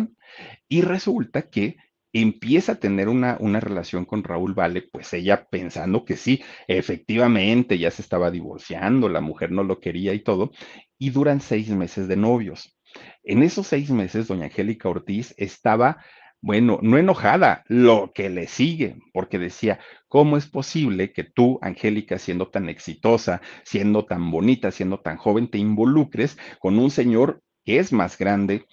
[0.69, 1.77] y resulta que
[2.13, 7.79] empieza a tener una, una, relación con Raúl Vale, pues ella pensando que sí, efectivamente,
[7.79, 10.51] ya se estaba divorciando, la mujer no lo quería y todo,
[10.99, 12.77] y duran seis meses de novios.
[13.23, 16.03] En esos seis meses, doña Angélica Ortiz estaba,
[16.41, 22.19] bueno, no enojada, lo que le sigue, porque decía, ¿cómo es posible que tú, Angélica,
[22.19, 27.79] siendo tan exitosa, siendo tan bonita, siendo tan joven, te involucres con un señor que
[27.79, 28.65] es más grande,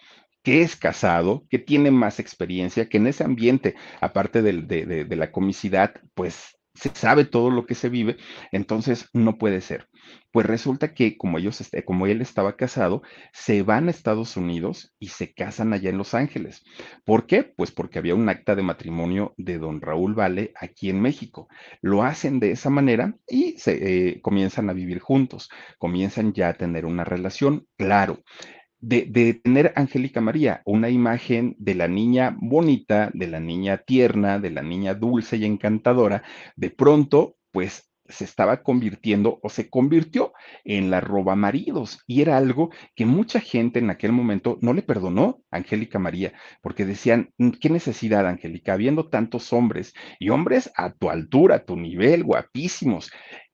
[0.43, 5.95] que es casado, que tiene más experiencia, que en ese ambiente, aparte de, la comicidad,
[6.13, 8.17] pues se sabe todo lo que se vive,
[8.51, 9.87] entonces no puede ser.
[10.31, 14.93] Pues resulta que como ellos, este, como él estaba casado, se van a Estados Unidos
[14.99, 16.63] y se casan allá en Los Ángeles.
[17.05, 17.43] ¿Por qué?
[17.43, 21.47] Pues porque había un acta de matrimonio de don Raúl Vale aquí en México.
[21.81, 26.53] Lo hacen de esa manera y se eh, comienzan a vivir juntos, comienzan ya a
[26.55, 27.67] tener una relación.
[27.77, 28.23] Claro,
[28.83, 34.51] de, tener Angélica María, una imagen de la niña bonita, de la niña tierna, de
[34.51, 36.23] la niña dulce y encantadora,
[36.57, 40.33] de pronto, pues se estaba convirtiendo o se convirtió
[40.65, 44.81] en la roba maridos y era algo que mucha gente en aquel momento no le
[44.81, 48.73] perdonó a Angélica María porque decían, mm, ¿qué necesidad, Angélica?
[48.73, 53.09] Habiendo tantos hombres y hombres a tu altura, a tu nivel, guapísimos,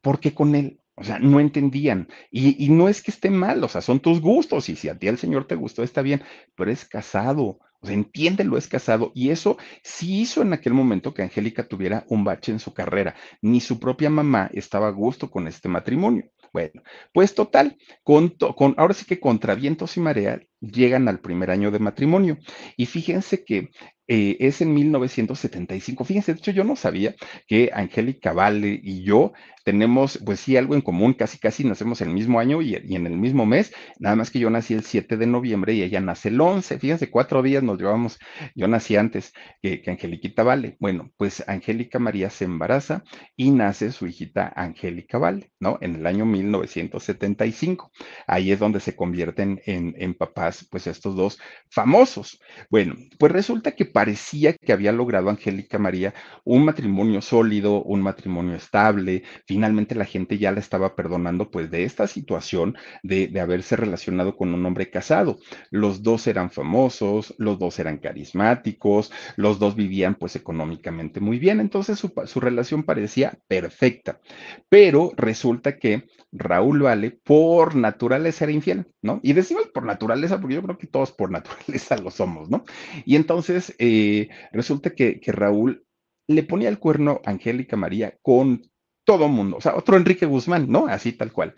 [0.00, 0.80] ¿Por qué con él?
[0.94, 2.08] O sea, no entendían.
[2.30, 4.68] Y, y, no es que esté mal, o sea, son tus gustos.
[4.68, 6.22] Y si a ti el Señor te gustó, está bien,
[6.56, 7.60] pero es casado.
[7.80, 9.12] O sea, entiéndelo, es casado.
[9.14, 13.14] Y eso sí hizo en aquel momento que Angélica tuviera un bache en su carrera.
[13.40, 16.24] Ni su propia mamá estaba a gusto con este matrimonio.
[16.52, 16.82] Bueno,
[17.12, 21.70] pues total, con, con, ahora sí que contra vientos y marea llegan al primer año
[21.70, 22.38] de matrimonio.
[22.76, 23.70] Y fíjense que
[24.08, 26.04] eh, es en 1975.
[26.04, 27.14] Fíjense, de hecho yo no sabía
[27.46, 29.32] que Angélica Vale y yo
[29.68, 33.18] tenemos, pues sí, algo en común, casi casi nacemos el mismo año y, en el
[33.18, 36.40] mismo mes, nada más que yo nací el 7 de noviembre y ella nace el
[36.40, 36.78] 11.
[36.78, 38.18] Fíjense, cuatro días nos llevamos,
[38.54, 40.78] yo nací antes que, que Angeliquita Vale.
[40.80, 43.04] Bueno, pues Angélica María se embaraza
[43.36, 45.76] y nace su hijita Angélica Vale, ¿no?
[45.82, 47.92] En el año 1975.
[48.26, 51.38] Ahí es donde se convierten en, en papás, pues estos dos
[51.68, 52.40] famosos.
[52.70, 56.14] Bueno, pues resulta que parecía que había logrado Angélica María
[56.44, 59.24] un matrimonio sólido, un matrimonio estable.
[59.58, 64.36] Finalmente la gente ya la estaba perdonando pues de esta situación de, de haberse relacionado
[64.36, 65.40] con un hombre casado.
[65.72, 71.58] Los dos eran famosos, los dos eran carismáticos, los dos vivían pues económicamente muy bien,
[71.58, 74.20] entonces su, su relación parecía perfecta.
[74.68, 79.18] Pero resulta que Raúl Vale por naturaleza era infiel, ¿no?
[79.24, 82.64] Y decimos por naturaleza porque yo creo que todos por naturaleza lo somos, ¿no?
[83.04, 85.84] Y entonces eh, resulta que, que, Raúl
[86.28, 88.62] le ponía el cuerno a Angélica María con
[89.08, 90.86] todo mundo, o sea, otro Enrique Guzmán, ¿no?
[90.86, 91.54] Así tal cual.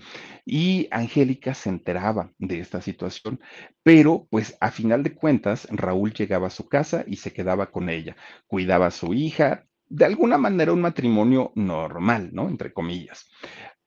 [0.47, 3.41] Y Angélica se enteraba de esta situación,
[3.83, 7.89] pero pues a final de cuentas Raúl llegaba a su casa y se quedaba con
[7.89, 8.15] ella,
[8.47, 12.49] cuidaba a su hija, de alguna manera un matrimonio normal, ¿no?
[12.49, 13.29] Entre comillas.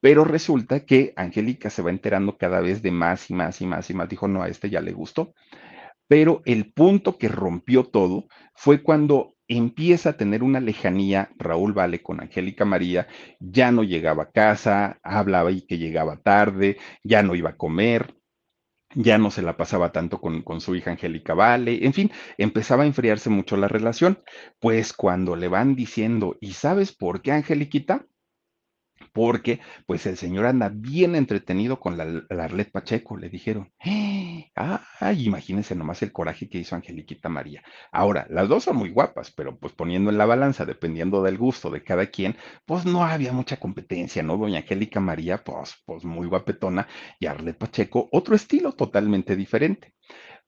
[0.01, 3.89] Pero resulta que Angélica se va enterando cada vez de más y más y más
[3.89, 4.09] y más.
[4.09, 5.34] Dijo, no, a este ya le gustó.
[6.09, 12.02] Pero el punto que rompió todo fue cuando empieza a tener una lejanía Raúl Vale
[12.02, 13.08] con Angélica María,
[13.39, 18.16] ya no llegaba a casa, hablaba y que llegaba tarde, ya no iba a comer,
[18.96, 22.84] ya no se la pasaba tanto con, con, su hija Angélica Vale, en fin, empezaba
[22.84, 24.24] a enfriarse mucho la relación.
[24.60, 28.06] Pues cuando le van diciendo, ¿y sabes por qué, Angeliquita?
[29.14, 33.72] Porque pues el señor anda bien entretenido con la, Arlet Pacheco, le dijeron.
[34.55, 37.64] Ay, imagínense nomás el coraje que hizo Angeliquita María.
[37.91, 41.70] Ahora, las dos son muy guapas, pero pues poniendo en la balanza, dependiendo del gusto
[41.70, 42.36] de cada quien,
[42.66, 44.38] pues no había mucha competencia, ¿no?
[44.38, 46.88] Doña Angélica María, pues, pues muy guapetona,
[47.20, 49.93] y Arlet Pacheco, otro estilo totalmente diferente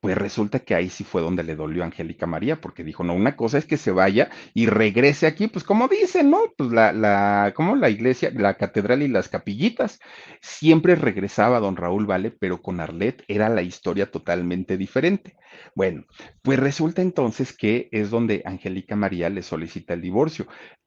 [0.06, 3.16] pues resulta que ahí sí fue donde le dolió a Angélica María, porque dijo, no,
[3.16, 6.42] una cosa es que se vaya y regrese aquí, pues como dicen, ¿no?
[6.56, 10.00] Pues la, la, como la iglesia, la catedral y las capillitas.
[10.42, 15.38] Siempre regresaba don Raúl Vale, pero con Arlet era la historia totalmente diferente.
[15.74, 16.06] Bueno,
[16.44, 20.46] pues resulta entonces que es donde Angélica María le solicita el divorcio.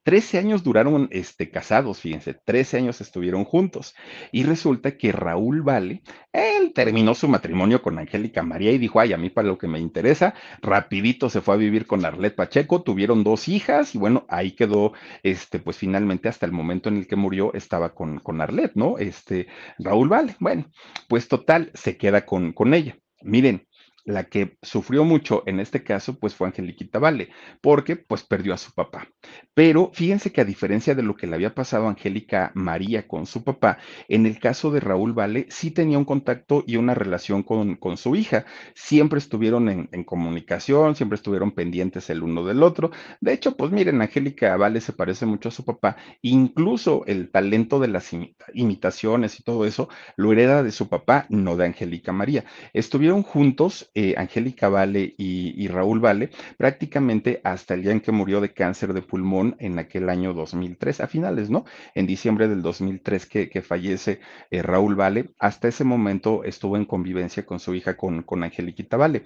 [0.09, 3.95] Trece años duraron este, casados, fíjense, trece años estuvieron juntos.
[4.33, 6.01] Y resulta que Raúl Vale,
[6.33, 9.69] él terminó su matrimonio con Angélica María y dijo, ay, a mí para lo que
[9.69, 10.33] me interesa,
[10.63, 14.95] rapidito se fue a vivir con Arlet Pacheco, tuvieron dos hijas y bueno, ahí quedó,
[15.23, 18.97] este, pues finalmente hasta el momento en el que murió estaba con, con Arlet, ¿no?
[18.97, 19.47] Este,
[19.79, 20.37] Raúl Vale.
[20.41, 20.71] Bueno,
[21.07, 22.97] pues total, se queda con, con ella.
[23.21, 23.68] Miren,
[24.09, 27.29] la que sufrió mucho en este caso, pues fue Angeliquita Vale,
[27.61, 29.09] porque pues perdió a su papá.
[29.53, 33.27] Pero fíjense que a diferencia de lo que le había pasado a Angélica María con
[33.27, 33.77] su papá,
[34.09, 37.99] en el caso de Raúl Vale sí tenía un contacto y una relación con, con
[37.99, 38.47] su hija.
[38.75, 42.91] Siempre estuvieron en, comunicación, siempre estuvieron pendientes el uno del otro.
[43.21, 47.79] De hecho, pues miren, Angélica Vale se parece mucho a su papá, incluso el talento
[47.79, 52.13] de las imita imitaciones y todo eso lo hereda de su papá, no de Angélica
[52.13, 52.45] María.
[52.73, 58.40] Estuvieron juntos eh, Angélica Vale y, Raúl Vale prácticamente hasta el día en que murió
[58.40, 61.64] de cáncer de pulmón en aquel año 2003, a finales, ¿no?
[61.96, 64.20] En diciembre del 2003 que, que fallece
[64.53, 68.96] eh, Raúl Vale, hasta ese momento estuvo en convivencia con su hija, con, con Angeliquita
[68.96, 69.24] Vale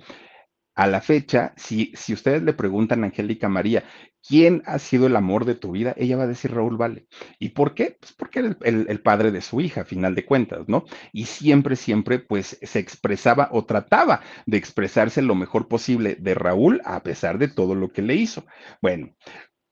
[0.74, 3.84] a la fecha, si, si ustedes le preguntan a Angélica María,
[4.26, 5.94] ¿quién ha sido el amor de tu vida?
[5.96, 7.06] Ella va a decir Raúl Vale.
[7.38, 7.98] ¿Y por qué?
[8.00, 10.84] Pues porque era el, el, el, padre de su hija, a final de cuentas, ¿no?
[11.12, 16.80] Y siempre, siempre, pues se expresaba o trataba de expresarse lo mejor posible de Raúl
[16.84, 18.46] a pesar de todo lo que le hizo.
[18.80, 19.14] Bueno,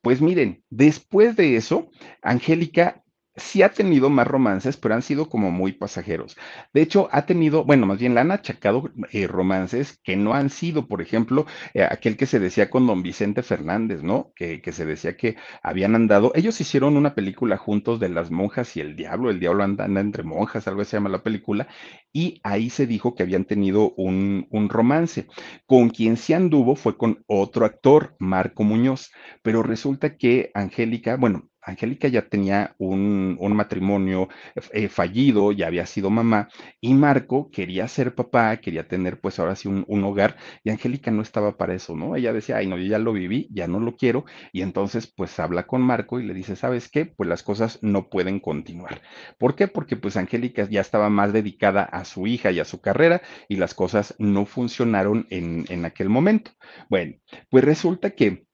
[0.03, 1.91] Pues miren, después de eso,
[2.23, 3.03] Angélica
[3.41, 6.37] sí ha tenido más romances, pero han sido como muy pasajeros.
[6.73, 10.51] De hecho, ha tenido, bueno, más bien la han achacado eh, romances que no han
[10.51, 14.33] sido, por ejemplo, eh, aquel que se decía con don Vicente Fernández, ¿no?
[14.37, 18.77] Que, que, se decía que habían andado, ellos hicieron una película juntos de las monjas
[18.77, 21.69] y el diablo, el diablo anda, anda entre monjas, algo así se llama la película,
[22.13, 25.27] y ahí se dijo que habían tenido un, un romance.
[25.67, 29.13] Con quien sí anduvo fue con otro actor, Marco Muñoz,
[29.43, 34.29] pero resulta que Angélica, bueno, Angélica ya tenía un, un matrimonio
[34.73, 36.49] eh, fallido, ya había sido mamá,
[36.81, 41.11] y Marco quería ser papá, quería tener pues ahora sí un, un, hogar, y Angélica
[41.11, 42.17] no estaba para eso, ¿no?
[42.17, 45.39] Ella decía, ay, no, yo ya lo viví, ya no lo quiero, y entonces pues
[45.39, 47.07] habla con Marco y le dice, ¿sabes qué?
[47.07, 49.01] Pues las cosas no pueden continuar.
[49.39, 49.69] ¿Por qué?
[49.69, 53.57] Porque pues Angélica ya estaba más dedicada a su hija y a su carrera, y
[53.57, 56.53] las cosas no funcionaron en, en aquel momento.
[56.89, 57.17] Bueno,
[57.51, 58.47] pues resulta que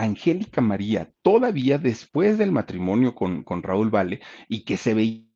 [0.00, 5.26] Angélica María, todavía después del matrimonio con, con Raúl Vale, y que se veía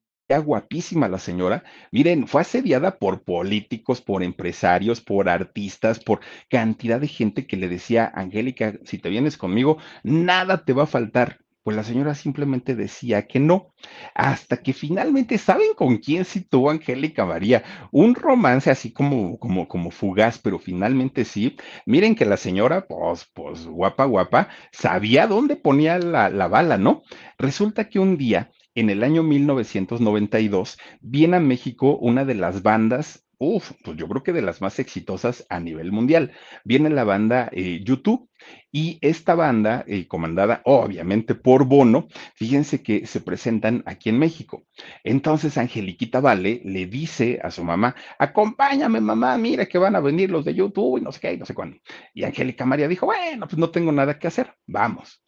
[0.42, 1.64] guapísima la señora.
[1.92, 7.68] Miren, fue asediada por políticos, por empresarios, por artistas, por cantidad de gente que le
[7.68, 11.43] decía, Angélica, si te vienes conmigo, nada te va a faltar.
[11.64, 13.72] Pues la señora simplemente decía que no,
[14.14, 17.64] hasta que finalmente, ¿saben con quién sí tuvo Angélica María?
[17.90, 21.56] Un romance así como, como, como fugaz, pero finalmente sí.
[21.86, 27.02] Miren que la señora, pues, pues, guapa, guapa, sabía dónde ponía la, la bala, ¿no?
[27.38, 33.23] Resulta que un día en el año 1992 viene a México una de las bandas
[33.39, 36.32] Uf, pues yo creo que de las más exitosas a nivel mundial.
[36.64, 38.28] Viene la banda eh, YouTube
[38.70, 44.64] y esta banda, eh, comandada obviamente por Bono, fíjense que se presentan aquí en México.
[45.03, 50.30] Entonces Angeliquita Vale le dice a su mamá, acompáñame mamá, mira que van a venir
[50.30, 51.78] los de YouTube y no sé qué, y no sé cuándo.
[52.12, 55.23] Y Angélica María dijo, bueno, pues no tengo nada que hacer, vamos.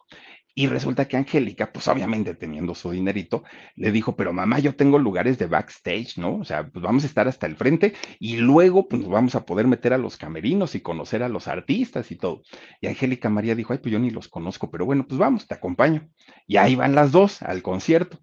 [0.59, 3.43] Y resulta que Angélica, pues obviamente teniendo su dinerito,
[3.75, 6.37] le dijo, pero mamá, yo tengo lugares de backstage, ¿no?
[6.37, 9.67] O sea, pues vamos a estar hasta el frente y luego pues vamos a poder
[9.67, 12.41] meter a los camerinos y conocer a los artistas y todo.
[12.81, 15.53] Y Angélica María dijo, ay, pues yo ni los conozco, pero bueno, pues vamos, te
[15.53, 16.09] acompaño.
[16.47, 18.17] Y ahí van las dos al concierto.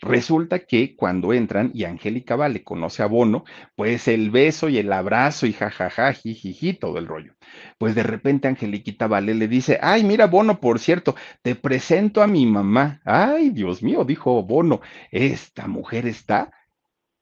[0.00, 3.44] Resulta que cuando entran y Angélica Vale conoce a Bono,
[3.76, 7.34] pues el beso y el abrazo y jajaja, jijiji, todo el rollo.
[7.78, 12.28] Pues de repente Angeliquita Vale le dice, ay, mira, Bono, por cierto, te presento a
[12.28, 13.00] mi mamá.
[13.04, 16.52] Ay, Dios mío, dijo Bono, esta mujer está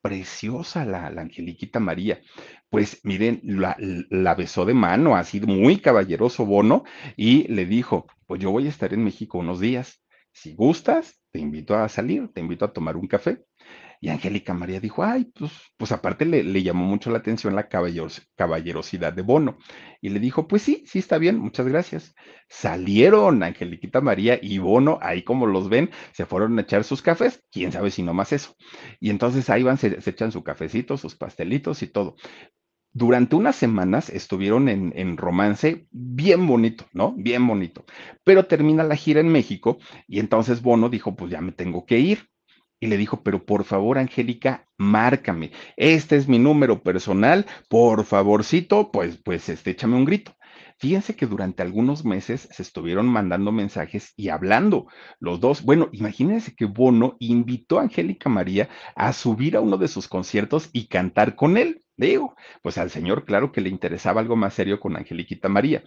[0.03, 2.21] preciosa, la, Angeliquita María.
[2.69, 6.85] Pues miren, la besó de mano, ha sido muy caballeroso Bono,
[7.17, 10.03] y le dijo, pues yo voy a estar en México unos días.
[10.33, 13.47] Si gustas, te invito a salir, te invito a tomar un café.
[14.03, 18.21] Y Angélica María dijo, ay, pues, pues aparte le, llamó mucho la atención la caballeros,
[18.35, 19.59] caballerosidad de Bono.
[20.01, 22.13] Y le dijo, pues sí, sí está bien, muchas gracias.
[22.49, 27.45] Salieron Angeliquita María y Bono, ahí como los ven, se fueron a echar sus cafés,
[27.53, 28.57] quién sabe si no más eso.
[28.99, 32.17] Y entonces ahí van, se, se echan su cafecito, sus pastelitos y todo
[32.95, 37.15] durante unas semanas estuvieron en, en, romance bien bonito, ¿no?
[37.17, 37.87] Bien bonito.
[38.23, 42.01] Pero termina la gira en México y entonces Bono dijo, pues ya me tengo que
[42.01, 42.32] ir.
[42.83, 45.53] Y le dijo, pero por favor, Angélica, márcame.
[45.77, 47.47] Este es mi número personal.
[47.69, 50.35] Por favorcito, pues, pues, este, échame un grito.
[50.79, 54.89] Fíjense que durante algunos meses se estuvieron mandando mensajes y hablando
[55.21, 55.63] los dos.
[55.63, 60.69] Bueno, imagínense que Bono invitó a Angélica María a subir a uno de sus conciertos
[60.73, 61.85] y cantar con él.
[61.97, 65.85] Digo, pues al señor claro que le interesaba algo más serio con Angeliquita María.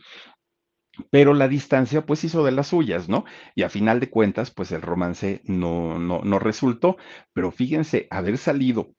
[1.11, 3.25] Pero la distancia pues hizo de las suyas, ¿no?
[3.55, 6.97] Y a final de cuentas pues el romance no, no, no resultó.
[7.33, 8.93] Pero fíjense, haber salido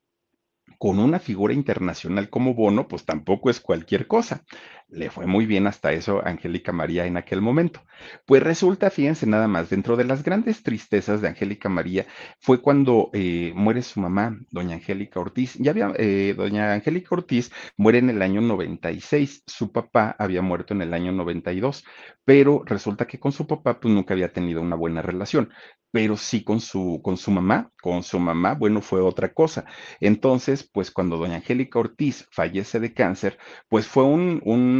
[0.79, 4.45] con una figura internacional como Bono, pues tampoco es cualquier cosa.
[4.89, 7.83] Le fue muy bien hasta eso a Angélica María en aquel momento.
[8.25, 12.07] Pues resulta, fíjense nada más, dentro de las grandes tristezas de Angélica María
[12.39, 15.55] fue cuando eh, muere su mamá, doña Angélica Ortiz.
[15.59, 20.73] Ya había, eh, doña Angélica Ortiz muere en el año 96, su papá había muerto
[20.73, 21.85] en el año 92,
[22.25, 25.51] pero resulta que con su papá pues nunca había tenido una buena relación
[25.91, 29.65] pero sí con su, con su mamá, con su mamá, bueno, fue otra cosa.
[30.01, 34.76] Entonces, pues cuando doña Angélica Ortiz fallece de cáncer, pues fue un, un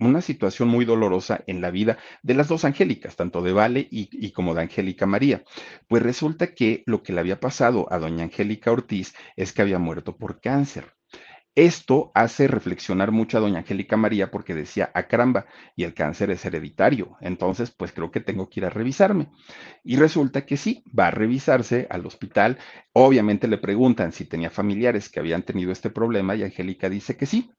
[0.00, 4.30] una situación muy dolorosa en la vida de las dos Angélicas, tanto de Vale y,
[4.32, 5.44] como de Angélica María.
[5.88, 9.78] Pues resulta que lo que le había pasado a doña Angélica Ortiz es que había
[9.78, 10.92] muerto por cáncer.
[11.54, 16.30] Esto hace reflexionar mucho a doña Angélica María porque decía, ah, caramba, y el cáncer
[16.30, 19.30] es hereditario, entonces pues creo que tengo que ir a revisarme.
[19.82, 22.58] Y resulta que sí, va a revisarse al hospital,
[22.92, 27.24] obviamente le preguntan si tenía familiares que habían tenido este problema y Angélica dice que
[27.24, 27.50] sí.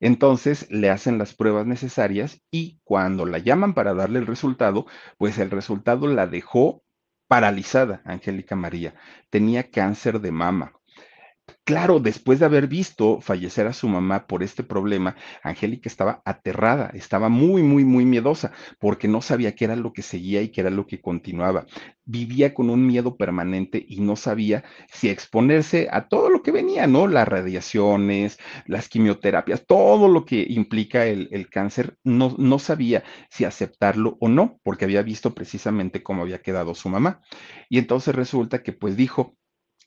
[0.00, 4.86] Entonces le hacen las pruebas necesarias y cuando la llaman para darle el resultado,
[5.18, 6.82] pues el resultado la dejó
[7.28, 8.94] paralizada, Angélica María.
[9.30, 10.77] Tenía cáncer de mama.
[11.64, 16.90] Claro, después de haber visto fallecer a su mamá por este problema, Angélica estaba aterrada,
[16.94, 20.62] estaba muy, muy, muy miedosa, porque no sabía qué era lo que seguía y qué
[20.62, 21.66] era lo que continuaba.
[22.04, 26.86] Vivía con un miedo permanente y no sabía si exponerse a todo lo que venía,
[26.86, 27.06] ¿no?
[27.06, 33.44] Las radiaciones, las quimioterapias, todo lo que implica el, el cáncer, no, no sabía si
[33.44, 37.20] aceptarlo o no, porque había visto precisamente cómo había quedado su mamá.
[37.68, 39.36] Y entonces resulta que pues dijo,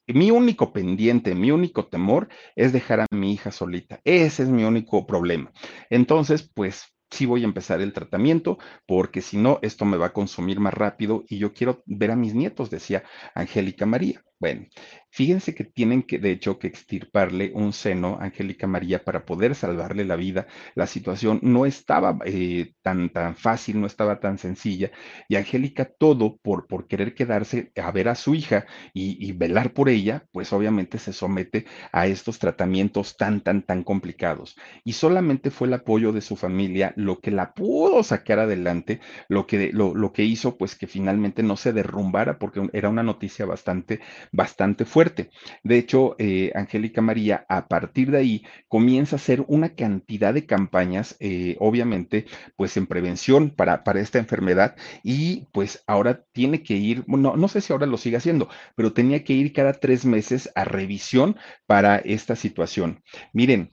[0.07, 3.99] mi único pendiente, mi único temor es dejar a mi hija solita.
[4.03, 5.51] Ese es mi único problema.
[5.89, 10.13] Entonces, pues sí voy a empezar el tratamiento, porque si no, esto me va a
[10.13, 13.03] consumir más rápido y yo quiero ver a mis nietos, decía
[13.35, 14.23] Angélica María.
[14.41, 14.65] Bueno,
[15.11, 19.53] fíjense que tienen que, de hecho, que extirparle un seno a Angélica María para poder
[19.53, 20.47] salvarle la vida.
[20.73, 24.89] La situación no estaba eh, tan, tan fácil, no estaba tan sencilla.
[25.29, 28.65] Y Angélica, todo por, por querer quedarse a ver a su hija
[28.95, 33.83] y, y velar por ella, pues obviamente se somete a estos tratamientos tan, tan, tan
[33.83, 34.55] complicados.
[34.83, 39.45] Y solamente fue el apoyo de su familia lo que la pudo sacar adelante, lo
[39.45, 43.45] que, lo, lo que hizo, pues que finalmente no se derrumbara, porque era una noticia
[43.45, 43.99] bastante
[44.31, 45.29] bastante fuerte.
[45.63, 50.45] De hecho, eh, Angélica María, a partir de ahí, comienza a hacer una cantidad de
[50.45, 52.25] campañas, eh, obviamente,
[52.55, 57.47] pues en prevención para, para esta enfermedad y pues ahora tiene que ir, no, no
[57.47, 61.35] sé si ahora lo sigue haciendo, pero tenía que ir cada tres meses a revisión
[61.65, 63.03] para esta situación.
[63.33, 63.71] Miren,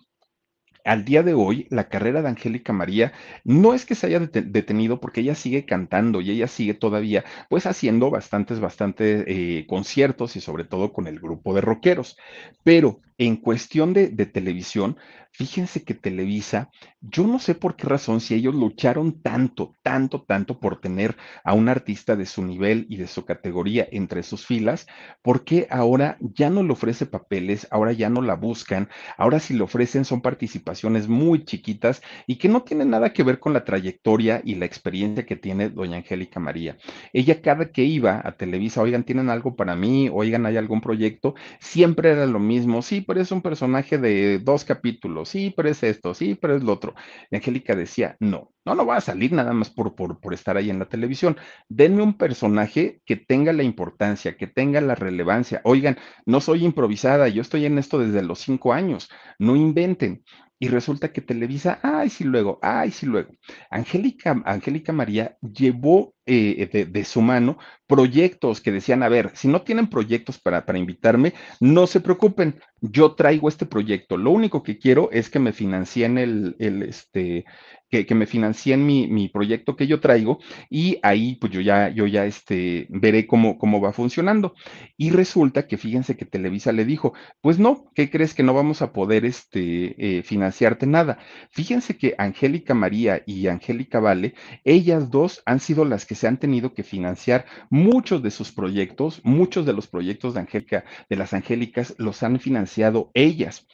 [0.89, 3.12] al día de hoy, la carrera de Angélica María
[3.45, 7.66] no es que se haya detenido porque ella sigue cantando y ella sigue todavía pues
[7.66, 12.16] haciendo bastantes, bastantes eh, conciertos y sobre todo con el grupo de rockeros.
[12.64, 14.97] Pero en cuestión de, de televisión,
[15.39, 16.68] Fíjense que Televisa,
[17.01, 21.53] yo no sé por qué razón, si ellos lucharon tanto, tanto, tanto por tener a
[21.55, 24.89] un artista de su nivel y de su categoría entre sus filas,
[25.22, 29.55] ¿por qué ahora ya no le ofrece papeles, ahora ya no la buscan, ahora si
[29.55, 33.64] le ofrecen son participaciones muy chiquitas y que no tienen nada que ver con la
[33.64, 36.78] trayectoria y la experiencia que tiene doña Angélica María?
[37.12, 40.11] Ella cada que iba a Televisa, oigan, ¿tienen algo para mí?
[40.12, 41.36] Oigan, ¿hay algún proyecto?
[41.61, 45.83] Siempre era lo mismo, sí, pero es un personaje de dos capítulos sí, pero es
[45.83, 46.95] esto, sí, pero es lo otro.
[47.31, 50.57] Y Angélica decía, no, no, no va a salir nada más por, por, por estar
[50.57, 51.37] ahí en la televisión.
[51.68, 55.61] Denme un personaje que tenga la importancia, que tenga la relevancia.
[55.64, 59.09] Oigan, no soy improvisada, yo estoy en esto desde los cinco años,
[59.39, 60.24] no inventen.
[60.61, 63.31] Y resulta que Televisa, ay, sí luego, ay, sí luego.
[63.70, 69.49] Angélica, Angélica María llevó eh, de, de, su mano proyectos que decían, a ver, si
[69.49, 74.16] no tienen proyectos para, para invitarme, no se preocupen, yo traigo este proyecto.
[74.16, 77.47] Lo único que quiero es que me financien el, el, este,
[77.89, 81.89] que, que me financien mi, mi, proyecto que yo traigo y ahí pues yo ya,
[81.89, 84.55] yo ya este, veré cómo, cómo va funcionando.
[84.97, 88.83] Y resulta que fíjense que Televisa le dijo, pues no, ¿qué crees que no vamos
[88.83, 91.18] a poder este, eh, financiarte nada?
[91.51, 96.39] Fíjense que Angélica María y Angélica Vale, ellas dos han sido las que se han
[96.39, 101.33] tenido que financiar muchos de sus proyectos, muchos de los proyectos de Angélica, de las
[101.33, 103.66] Angélicas, los han financiado ellas.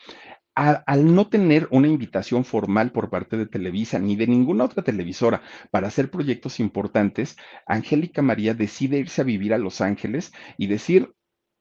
[0.55, 5.43] Al no tener una invitación formal por parte de Televisa ni de ninguna otra televisora
[5.73, 7.37] para hacer proyectos importantes,
[7.67, 11.13] Angélica María decide irse a vivir a Los Ángeles y decir,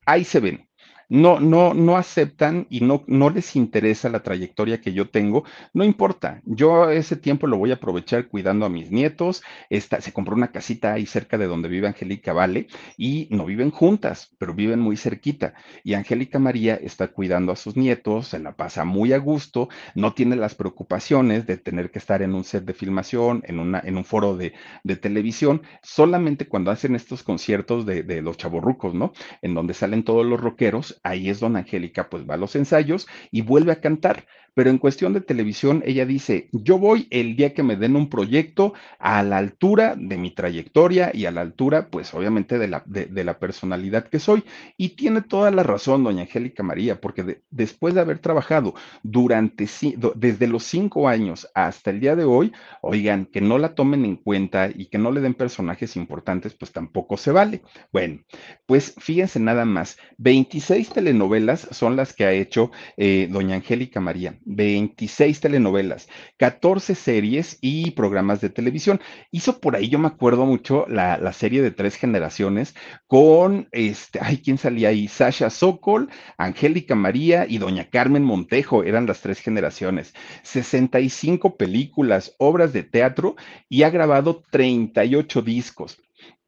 [0.05, 0.69] ahí se ven,
[1.09, 5.43] no, no, no aceptan y no, no les interesa la trayectoria que yo tengo,
[5.73, 10.13] no importa, yo ese tiempo lo voy a aprovechar cuidando a mis nietos, Esta, se
[10.13, 14.53] compró una casita ahí cerca de donde vive Angélica Vale y no viven juntas, pero
[14.53, 19.13] viven muy cerquita y Angélica María está cuidando a sus nietos, se la pasa muy
[19.13, 23.43] a gusto, no tiene las preocupaciones de tener que estar en un set de filmación,
[23.45, 28.21] en, una, en un foro de, de televisión, solamente cuando hacen estos conciertos de, de
[28.21, 29.13] los chavorrucos, ¿no?
[29.41, 33.07] En donde salen todos los rockeros, ahí es donde Angélica pues va a los ensayos
[33.31, 34.25] y vuelve a cantar.
[34.53, 38.09] Pero en cuestión de televisión, ella dice, yo voy el día que me den un
[38.09, 42.83] proyecto a la altura de mi trayectoria y a la altura, pues obviamente, de la,
[42.85, 44.43] de, la personalidad que soy.
[44.77, 48.73] Y tiene toda la razón, doña Angélica María, porque de, después de haber trabajado
[49.03, 49.67] durante,
[50.15, 52.51] desde los cinco años hasta el día de hoy,
[52.81, 56.71] oigan, que no la tomen en cuenta y que no le den personajes importantes, pues
[56.71, 57.61] tampoco se vale.
[57.91, 58.19] Bueno,
[58.65, 63.99] pues fíjense nada más, 26 26 telenovelas son las que ha hecho eh, doña Angélica
[63.99, 64.39] María.
[64.45, 68.99] 26 telenovelas, 14 series y programas de televisión.
[69.31, 72.75] Hizo por ahí, yo me acuerdo mucho, la, la serie de tres generaciones
[73.07, 75.07] con, este, ay, ¿quién salía ahí?
[75.07, 80.13] Sasha Sokol, Angélica María y doña Carmen Montejo, eran las tres generaciones.
[80.43, 83.35] 65 películas, obras de teatro
[83.69, 85.97] y ha grabado 38 discos.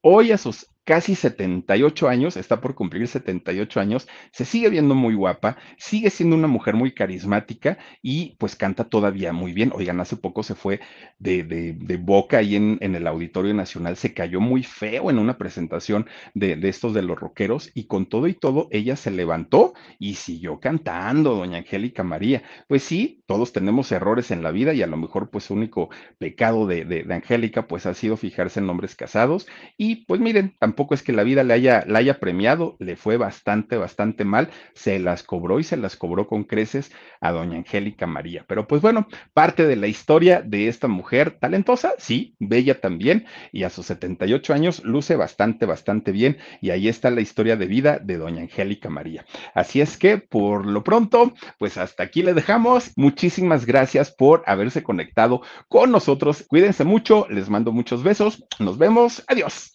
[0.01, 5.15] Hoy a sus casi 78 años, está por cumplir 78 años, se sigue viendo muy
[5.15, 9.71] guapa, sigue siendo una mujer muy carismática y pues canta todavía muy bien.
[9.73, 10.79] Oigan, hace poco se fue
[11.17, 16.55] de, boca ahí en, el Auditorio Nacional, se cayó muy feo en una presentación de,
[16.55, 20.59] de estos de los rockeros y con todo y todo ella se levantó y siguió
[20.59, 22.43] cantando, doña Angélica María.
[22.67, 25.89] Pues sí, todos tenemos errores en la vida y a lo mejor pues único
[26.19, 29.47] pecado de, de, de Angélica pues ha sido fijarse en hombres casados
[29.77, 32.97] y pues miren, tampoco tampoco es que la vida le haya, la haya premiado, le
[32.97, 36.91] fue bastante, bastante mal, se las cobró y se las cobró con creces
[37.21, 38.43] a doña Angélica María.
[38.45, 43.63] Pero pues bueno, parte de la historia de esta mujer talentosa, sí, bella también, y
[43.63, 47.97] a sus 78 años luce bastante, bastante bien, y ahí está la historia de vida
[47.99, 49.25] de doña Angélica María.
[49.53, 52.91] Así es que por lo pronto, pues hasta aquí le dejamos.
[52.97, 56.43] Muchísimas gracias por haberse conectado con nosotros.
[56.49, 59.74] Cuídense mucho, les mando muchos besos, nos vemos, adiós.